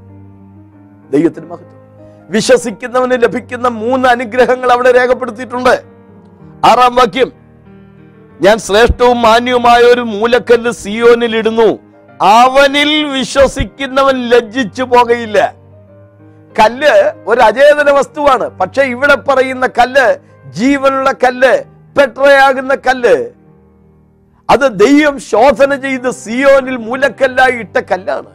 ദൈവത്തിന് 1.11 1.47
മഹത്വം. 1.47 1.79
വിശ്വസിക്കുന്നവന് 2.31 3.11
ലഭിക്കുന്ന 3.11 3.68
മൂന്ന് 3.68 4.09
അനുഗ്രഹങ്ങൾ 4.09 4.73
അവിടെ 4.73 4.92
രേഖപ്പെടുത്തിയിട്ടുണ്ട്. 4.92 5.85
ആറാം 6.64 6.94
വാക്യം. 6.94 7.33
ഞാൻ 8.40 8.59
ശ്രേഷ്ഠവും 8.59 9.23
മാന്യവുമായ 9.23 9.81
ഒരു 9.81 10.01
മൂലക്കല്ല് 10.01 10.73
സിയോനിൽ 10.73 11.37
ഇടുന്നു. 11.37 11.79
അവനിൽ 12.23 13.05
വിശ്വസിക്കുന്നവൻ 13.05 14.29
ലജ്ജിച്ചു 14.29 14.83
പോകയില്ല. 14.83 15.55
കല്ല് 16.61 17.12
ഒരു 17.27 17.40
അചേതന 17.40 17.90
വസ്തുവാണ്. 17.90 18.49
പക്ഷെ 18.49 18.83
ഇവിടെ 18.83 19.14
പറയുന്ന 19.14 19.66
കല്ല് 19.66 20.16
ജീവനുള്ള 20.51 21.12
കല്ല് 21.12 21.64
പെട്രയാകുന്ന 21.99 22.75
കല്ല് 22.75 23.31
അത് 24.51 24.79
ദൈവം 24.79 25.18
ശോധന 25.18 25.75
ചെയ്ത് 25.75 26.11
സിയോനിൽ 26.11 26.77
മൂലക്കല്ലായി 26.77 27.53
ഇട്ട 27.53 27.77
കല്ലാണ്. 27.77 28.33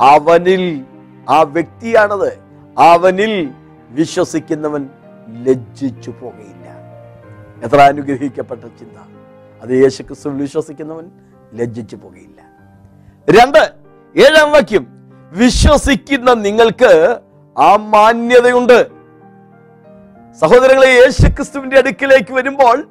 അവനിൽ 0.00 0.84
ആ 1.28 1.42
വ്യക്തിയാണത്. 1.42 2.38
അവനിൽ 2.78 3.50
വിശ്വസിക്കുന്നവൻ 3.90 4.88
ലജ്ജിച്ചു 5.28 6.10
പോകയില്ല. 6.10 6.60
എത്ര 7.64 7.76
അനുഗ്രഹിക്കപ്പെട്ട 7.76 8.60
ചിന്ത. 8.60 8.98
അത് 9.62 9.70
യേശുക്രിസ്തുവിൽ 9.70 10.40
വിശ്വസിക്കുന്നവൻ 10.40 11.10
ലജ്ജിച്ചു 11.54 11.96
പോകയില്ല. 11.96 12.42
രണ്ട് 13.40 13.70
ഏഴാം 14.16 14.52
വാക്യം. 14.52 14.86
വിശ്വസിക്കുന്ന 15.32 16.34
നിങ്ങൾക്ക് 16.34 17.20
ആ 17.58 17.76
മാന്യതയുണ്ട് 17.76 18.86
സഹോദരങ്ങളെ 20.40 20.86
യേശുക്രിസ്തുവിന്റെ 20.86 21.78
അടുക്കിലേക്ക് 21.78 22.32
വരുമ്പോൾ 22.32 22.88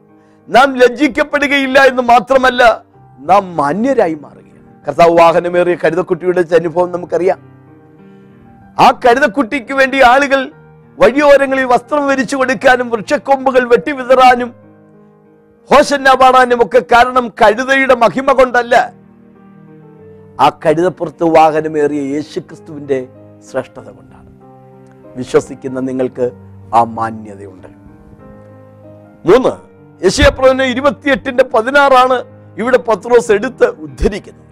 നാം 0.50 0.78
ലജ്ജിക്കപ്പെടുകയില്ല 0.78 1.80
എന്ന് 1.80 2.02
മാത്രമല്ല 2.02 2.84
നാം 3.20 3.56
മാന്യരായി 3.56 4.14
മാറുകയാണ്. 4.14 4.86
കർത്താവ് 4.86 5.20
വാഹനമേറിയ 5.20 5.76
കരുതക്കുട്ടിയുടെ 5.84 6.42
അനുഭവം 6.56 6.92
നമുക്കറിയാം. 6.92 7.59
ആ 8.80 8.92
കരുതക്കുട്ടിക്ക് 9.06 9.74
വേണ്ടി 9.74 10.02
ആളുകൾ 10.02 10.52
വഴിയോരങ്ങളിൽ 11.00 11.66
വസ്ത്രം 11.66 12.08
വരിച്ചു 12.08 12.36
കൊടുക്കാനും 12.36 12.90
വൃക്ഷക്കൊമ്പുകൾ 12.90 13.68
വെട്ടിവിതറാനും 13.68 14.54
ഹോശന്ന 15.72 16.14
പാടാനും 16.14 16.66
ഒക്കെ 16.66 16.80
കാരണം 16.80 17.28
കഴുതയുടെ 17.30 17.96
മഹിമ 17.96 18.32
കൊണ്ടല്ല. 18.32 18.94
ആ 20.42 20.50
കഴുതപ്പുറത്ത് 20.66 21.24
വാഹനമേറിയ 21.24 22.02
യേശുക്രിസ്തുവിന്റെ 22.02 23.08
ശ്രേഷ്ഠത 23.52 23.90
കൊണ്ടാണ്. 23.90 24.30
വിശ്വസിക്കുന്ന 25.16 25.80
നിങ്ങൾക്ക് 25.80 26.32
ആ 26.74 26.84
മാന്യതയുണ്ട്. 26.84 27.68
മൂന്ന് 29.26 29.54
യശയപ്രവന് 30.06 30.62
ഇരുപത്തിയെട്ടിന്റെ 30.62 31.44
പതിനാറാണ് 31.44 32.18
ഇവിടെ 32.58 32.78
പത്രോസ് 32.78 33.32
എടുത്ത് 33.32 33.68
ഉദ്ധരിക്കുന്നത്. 33.70 34.46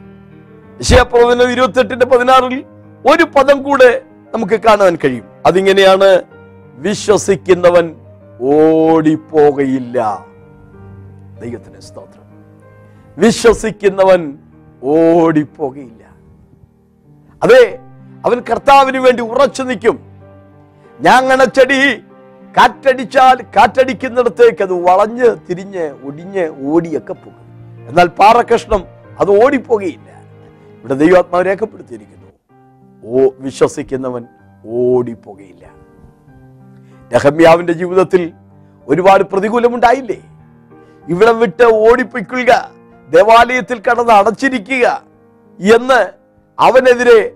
യശയപ്രവന് 0.79 1.41
ഇരുപത്തിയെട്ടിന്റെ 1.41 2.05
പതിനാറിൽ 2.05 2.65
ഒരു 3.11 3.23
പദം 3.23 3.63
കൂടെ 3.63 4.06
നമുക്ക് 4.37 4.59
കാണാൻ 4.59 4.95
കഴിയും. 4.95 5.23
അതിങ്ങനെയാണ് 5.45 6.23
വിശ്വസിക്കുന്നവൻ 6.75 7.95
ഓടിപ്പോകയില്ല. 8.41 10.25
ദൈവത്തിന് 11.41 11.79
സ്തോത്രം. 11.79 12.23
വിശ്വസിക്കുന്നവൻ 13.17 14.37
ഓടിപ്പോകയില്ല. 14.83 16.03
അതെ 17.43 17.79
അവൻ 18.25 18.39
കർത്താവിന് 18.39 18.97
വേണ്ടി 18.97 19.23
ഉറച്ചു 19.23 19.63
നിൽക്കും. 19.63 19.99
ഞാങ്ങണച്ചെടി 20.99 21.97
കാറ്റടിച്ചാൽ 22.57 23.41
കാറ്റടിക്കുന്നിടത്തേക്ക് 23.55 24.63
അത് 24.63 24.73
വളഞ്ഞ് 24.73 25.35
തിരിഞ്ഞ് 25.49 25.95
ഒടിഞ്ഞ് 26.03 26.71
ഓടിയൊക്കെ 26.71 27.13
പോകും. 27.13 27.47
എന്നാൽ 27.89 28.07
പാറക്കഷ്ണം 28.07 28.83
അത് 29.19 29.45
ഓടിപ്പോകയില്ല. 29.45 30.21
ഇവിടെ 30.79 30.93
ദൈവാത്മാവ് 30.93 31.45
രേഖപ്പെടുത്തിയിരിക്കുന്നു. 31.45 32.16
ഓ 33.03 33.29
വിശ്വസിക്കുന്നവൻ 33.39 34.25
ഓടിപ്പോകയില്ല. 34.65 35.65
നെഹമ്യാവിന്റെ 37.11 37.73
ജീവിതത്തിൽ 37.73 38.33
ഒരുപാട് 38.87 39.23
പ്രതികൂലമുണ്ടായില്ലേ? 39.23 40.21
ഇവിടെ 41.07 41.31
വിട്ട് 41.31 41.63
ഓടിപ്പിക്കുക 41.63 42.71
ദേവാലയത്തിൽ 43.09 43.81
കടന്ന് 43.81 44.13
അടച്ചിരിക്കുക 44.13 45.03
എന്ന് 45.59 46.07
അവനെതിരെ 46.59 47.35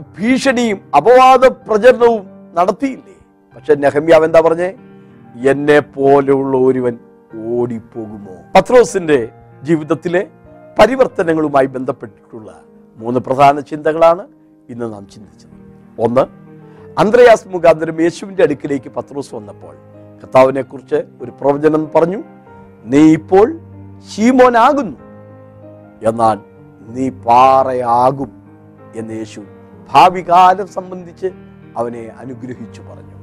ഭീഷണിയും 0.00 0.80
അപവാദ 0.96 1.46
പ്രചരണവും 1.46 2.26
നടത്തിയില്ലേ? 2.54 3.16
പക്ഷെ 3.56 3.74
നെഹമ്യാവ് 3.74 4.24
എന്താ 4.24 4.40
പറഞ്ഞേ? 4.40 4.74
എന്നെ 5.50 5.80
പോലെയുള്ള 5.80 6.56
ഒരുവൻ 6.56 6.98
ഓടിപ്പോകുമോ? 7.48 8.36
പത്രോസിന്റെ 8.54 9.28
ജീവിതത്തിലെ 9.62 10.26
പരിവർത്തനങ്ങളുമായി 10.78 11.66
ബന്ധപ്പെട്ടിട്ടുള്ള 11.66 12.62
മൂന്ന് 12.96 13.20
പ്രധാന 13.20 13.60
ചിന്തകളാണ് 13.60 14.43
ഇന്ന് 14.70 14.92
നാം 14.92 15.08
ചിന്തിച്ചത് 15.08 15.50
ഒന്ന് 16.02 16.20
അന്ത്രയാസ് 16.98 17.48
മുഖാന്തരം 17.48 18.02
യേശുവിന്റെ 18.02 18.42
അടുക്കിലേക്ക് 18.42 18.88
പത്രോസ് 18.88 19.34
വന്നപ്പോൾ 19.34 19.74
കർത്താവിനെ 20.22 20.62
കുറിച്ച് 20.62 20.94
ഒരു 21.22 21.30
പ്രവചനം 21.30 21.90
പറഞ്ഞു 21.94 22.22
നീ 22.84 23.12
ഇപ്പോൾ 23.12 23.60
ശീമോനാകുന്നു. 24.10 24.96
എന്നാൽ 26.08 26.38
നീ 26.80 27.10
പാറയാകും 27.10 28.30
എന്ന് 28.96 29.14
യേശു 29.14 29.40
ഭാവി 29.92 30.20
കാലം 30.20 30.66
സംബന്ധിച്ച് 30.66 31.30
അവനെ 31.76 32.12
അനുഗ്രഹിച്ചു 32.18 32.82
പറഞ്ഞു. 32.82 33.16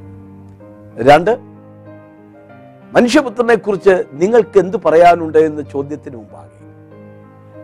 രണ്ട് 1.04 1.32
മനുഷ്യപുത്രനെ 2.96 3.56
കുറിച്ച് 3.56 4.04
നിങ്ങൾക്ക് 4.12 4.60
എന്ത് 4.60 4.78
പറയാനുണ്ട് 4.86 5.38
എന്ന 5.38 5.62
ചോദ്യത്തിന് 5.62 6.16
മുമ്പാകെ. 6.16 6.58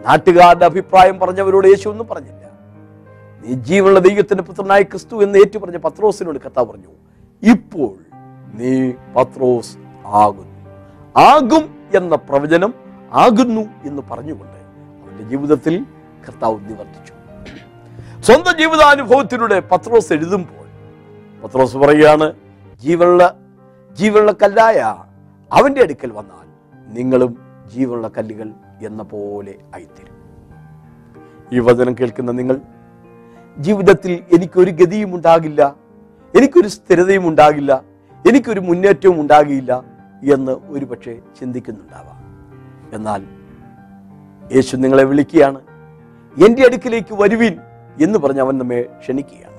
നാട്ടുകാരുടെ 0.07 0.65
അഭിപ്രായം 0.65 1.19
പറഞ്ഞവരോട് 1.19 1.67
യേശു 1.67 1.89
ഒന്നും 1.89 2.07
പറഞ്ഞില്ല. 2.07 2.46
നീ 3.47 3.53
ജീവനുള്ള 3.53 3.99
ദൈവത്തിന്റെ 3.99 4.43
പുത്രനായ 4.43 4.81
ക്രിസ്തു 4.81 5.23
എന്ന് 5.23 5.39
ഏറ്റു 5.39 5.59
പറഞ്ഞ 5.59 5.77
പത്രോസിനോട് 5.77 6.39
കഥ 6.39 6.63
പറഞ്ഞു 6.63 6.91
ഇപ്പോൾ 7.43 7.95
നീ 8.53 8.91
പത്രോസ് 9.15 9.77
ആകുന്നു. 10.05 10.57
ആകും 11.17 11.75
എന്ന 11.95 12.15
പ്രവചനം 12.15 12.73
ആകുന്നു 13.11 13.61
എന്ന് 13.61 14.01
പറഞ്ഞുകൊണ്ട് 14.11 14.57
അവന്റെ 15.03 15.23
ജീവിതത്തിൽ 15.23 15.85
കർത്താവ് 16.27 16.69
നിവർത്തിച്ചു. 16.69 17.13
സ്വന്തം 18.21 18.57
ജീവിതാനുഭവത്തിലൂടെ 18.59 19.59
പത്രോസ് 19.59 20.13
എഴുതുമ്പോൾ 20.13 20.67
പത്രോസ് 21.43 21.77
പറയുകയാണ് 21.77 22.33
ജീവനുള്ള 22.81 23.39
ജീവനുള്ള 23.91 24.31
കല്ലായ 24.31 24.79
അവന്റെ 25.53 25.81
അടുക്കൽ 25.81 26.11
വന്നാൽ 26.11 26.47
നിങ്ങളും 26.93 27.37
ജീവനുള്ള 27.75 28.07
കല്ലുകൾ 28.07 28.51
എന്ന 28.81 29.03
പോലെ 29.03 29.55
ആയിത്തീരും. 29.75 30.15
ഈ 31.53 31.59
വചനം 31.59 31.93
കേൾക്കുന്ന 31.93 32.31
നിങ്ങൾ 32.31 32.61
ജീവിതത്തിൽ 33.59 34.23
എനിക്കൊരു 34.33 34.71
ഗതിയും 34.71 35.15
ഉണ്ടാകില്ല 35.15 35.75
എനിക്കൊരു 36.37 36.67
സ്ഥിരതയും 36.67 37.27
ഉണ്ടാകില്ല 37.27 37.83
എനിക്കൊരു 38.29 38.59
മുന്നേറ്റവും 38.59 39.21
ഉണ്ടാകില്ല 39.21 39.83
എന്ന് 40.33 40.51
ഒരുപക്ഷെ 40.51 41.19
ചിന്തിക്കുന്നുണ്ടാവാം. 41.39 42.17
എന്നാൽ 42.93 43.23
യേശു 44.55 44.77
നിങ്ങളെ 44.77 45.03
വിളിക്കുകയാണ്. 45.03 45.61
എന്റെ 46.45 46.65
അടുക്കിലേക്ക് 46.65 47.13
വരുവിൻ 47.13 47.59
എന്ന് 48.01 48.19
പറഞ്ഞ് 48.19 48.41
അവൻ 48.41 48.57
നമ്മെ 48.57 48.81
ക്ഷണിക്കുകയാണ്. 48.81 49.57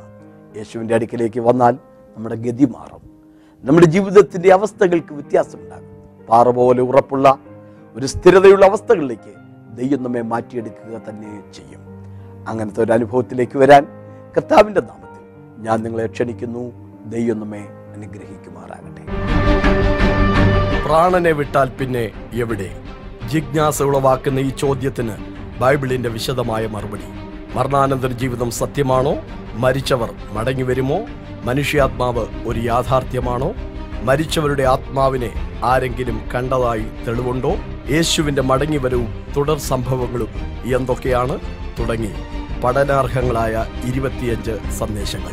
യേശുവിന്റെ 0.57 0.95
അടുക്കിലേക്ക് 0.95 1.41
വന്നാൽ 1.41 1.79
നമ്മുടെ 2.17 2.35
ഗതി 2.35 2.65
മാറും. 2.65 3.11
നമ്മുടെ 3.65 3.87
ജീവിതത്തിന്റെ 3.87 4.53
അവസ്ഥകൾക്ക് 4.53 5.13
വ്യത്യാസമുണ്ടാകും. 5.13 5.89
പാറ 6.27 6.49
പോലെ 6.49 6.83
ഉറപ്പുള്ള 6.83 7.39
ഒരു 7.95 8.07
സ്ഥിരതയുള്ള 8.07 8.67
അവസ്ഥകളിലേക്ക് 8.67 9.35
ദൈവം 9.77 10.03
നമ്മെ 10.03 10.23
മാറ്റിയെടുക്കുക 10.23 11.01
തന്നെ 11.09 11.53
ചെയ്യും. 11.53 11.98
അങ്ങനത്തെ 12.49 12.83
ഒരു 12.83 12.93
അനുഭവത്തിലേക്ക് 12.93 13.59
വരാൻ 13.59 13.87
കർത്താവിന്റെ 14.37 14.81
നാമത്തിൽ 14.81 15.23
ഞാൻ 15.65 15.83
നിങ്ങളെ 15.83 16.07
ക്ഷണിക്കുന്നു. 16.07 16.73
ദൈവം 17.07 17.41
നമ്മെ 17.41 17.69
അനുഗ്രഹിക്കുമാറാകട്ടെ. 17.95 19.03
പ്രാണനെ 20.87 21.33
വിട്ടാൽ 21.33 21.69
പിന്നെ 21.69 22.11
എവിടെ? 22.33 22.83
ജിജ്ഞാസ 23.29 23.83
ഉളവാക്കുന്ന 23.83 24.39
ഈ 24.39 24.49
ചോദ്യത്തിന് 24.49 25.13
ബൈബിളിന്റെ 25.61 26.09
വിശദമായ 26.09 26.67
മറുപടി. 26.67 27.05
മരണാനന്തര 27.55 28.07
ജീവിതം 28.07 28.51
സത്യമാണോ? 28.51 29.17
മരിച്ചവർ 29.55 30.15
മടങ്ങി 30.33 30.63
വരുമോ? 30.63 30.99
മനുഷ്യാത്മാവ് 31.45 32.27
ഒരു 32.47 32.61
യാഥാർത്ഥ്യമാണോ? 32.61 33.53
മരിച്ചവരുടെ 34.03 34.63
ആത്മാവിനെ 34.63 35.61
ആരെങ്കിലും 35.65 36.21
കണ്ടതായി 36.35 36.87
തെളിവുണ്ടോ? 37.07 37.53
യേശുവിന്റെ 37.91 38.43
മടങ്ങിവരവും 38.43 39.25
തുടർ 39.37 39.59
സംഭവങ്ങളും 39.59 40.29
എന്തൊക്കെയാണ്? 40.77 41.41
തുടങ്ങി. 41.79 42.11
പഠനാർഹങ്ങളായ 42.61 43.67
ഇരുപത്തിയഞ്ച് 43.85 44.73
സന്ദേശങ്ങൾ. 44.73 45.33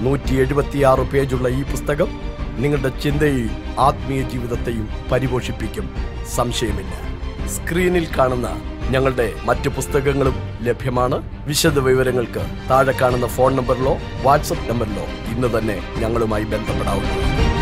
നൂറ്റി 0.00 0.34
എഴുപത്തിയാറ് 0.34 1.00
പേജുള്ള 1.00 1.48
ഈ 1.48 1.62
പുസ്തകം 1.62 2.20
നിങ്ങളുടെ 2.58 2.88
ചിന്തയെയും 2.88 3.80
ആത്മീയ 3.80 4.22
ജീവിതത്തെയും 4.22 4.88
പരിപോഷിപ്പിക്കും. 5.12 5.90
സംശയമില്ല. 6.34 7.16
സ്ക്രീനിൽ 7.48 8.08
കാണുന്ന 8.18 8.60
ഞങ്ങളുടെ 8.90 9.32
മറ്റു 9.44 9.68
പുസ്തകങ്ങളും 9.68 10.34
ലഭ്യമാണ്. 10.62 11.46
വിശദ 11.46 11.78
വിവരങ്ങൾക്ക് 11.78 12.46
താഴെ 12.70 12.92
കാണുന്ന 12.92 13.26
ഫോൺ 13.26 13.56
നമ്പറിലോ 13.56 13.96
വാട്സപ്പ് 14.22 14.70
നമ്പറിലോ 14.70 15.34
ഇന്ന് 15.34 15.58
തന്നെ 15.58 15.82
ഞങ്ങളുമായി 15.98 16.44
ബന്ധപ്പെടാവുന്നതാണ്. 16.44 17.55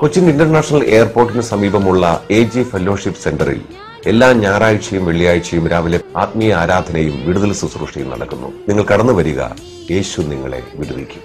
കൊച്ചിൻ 0.00 0.30
ഇന്റർനാഷണൽ 0.30 0.84
എയർപോർട്ടിന് 0.84 1.42
സമീപമുള്ള 1.42 2.20
എ 2.30 2.42
ജി 2.42 2.62
ഫെലോഷിപ്പ് 2.62 3.20
സെന്ററിൽ 3.20 3.60
എല്ലാ 4.06 4.32
ഞായറാഴ്ചയും 4.32 5.04
വെള്ളിയാഴ്ചയും 5.04 5.68
രാവിലെ 5.68 6.00
ആത്മീയ 6.16 6.54
ആരാധനയും 6.54 7.26
വിടുതൽ 7.26 7.52
ശുശ്രൂഷയും 7.52 8.10
നടക്കുന്നു. 8.10 8.52
നിങ്ങൾ 8.68 8.82
കടന്നു 8.82 9.12
വരിക. 9.12 9.40
യേശു 9.90 10.20
നിങ്ങളെ 10.20 10.62
വിടുവിക്കും. 10.74 11.22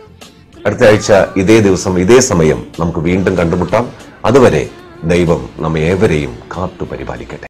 അടുത്ത 0.65 0.83
ആഴ്ച 0.83 1.13
ഇതേ 1.37 1.59
ദിവസം 1.59 1.99
ഇതേ 1.99 2.19
സമയം 2.19 2.67
നമുക്ക് 2.79 2.99
വീണ്ടും 2.99 3.37
കണ്ടുമുട്ടാം. 3.37 3.89
അതുവരെ 4.25 4.69
ദൈവം 5.03 5.49
നമ്മെ 5.59 5.79
ഏവരെയും 5.79 6.39
കാത്തു 6.57 6.83
പരിപാലിക്കട്ടെ 6.83 7.43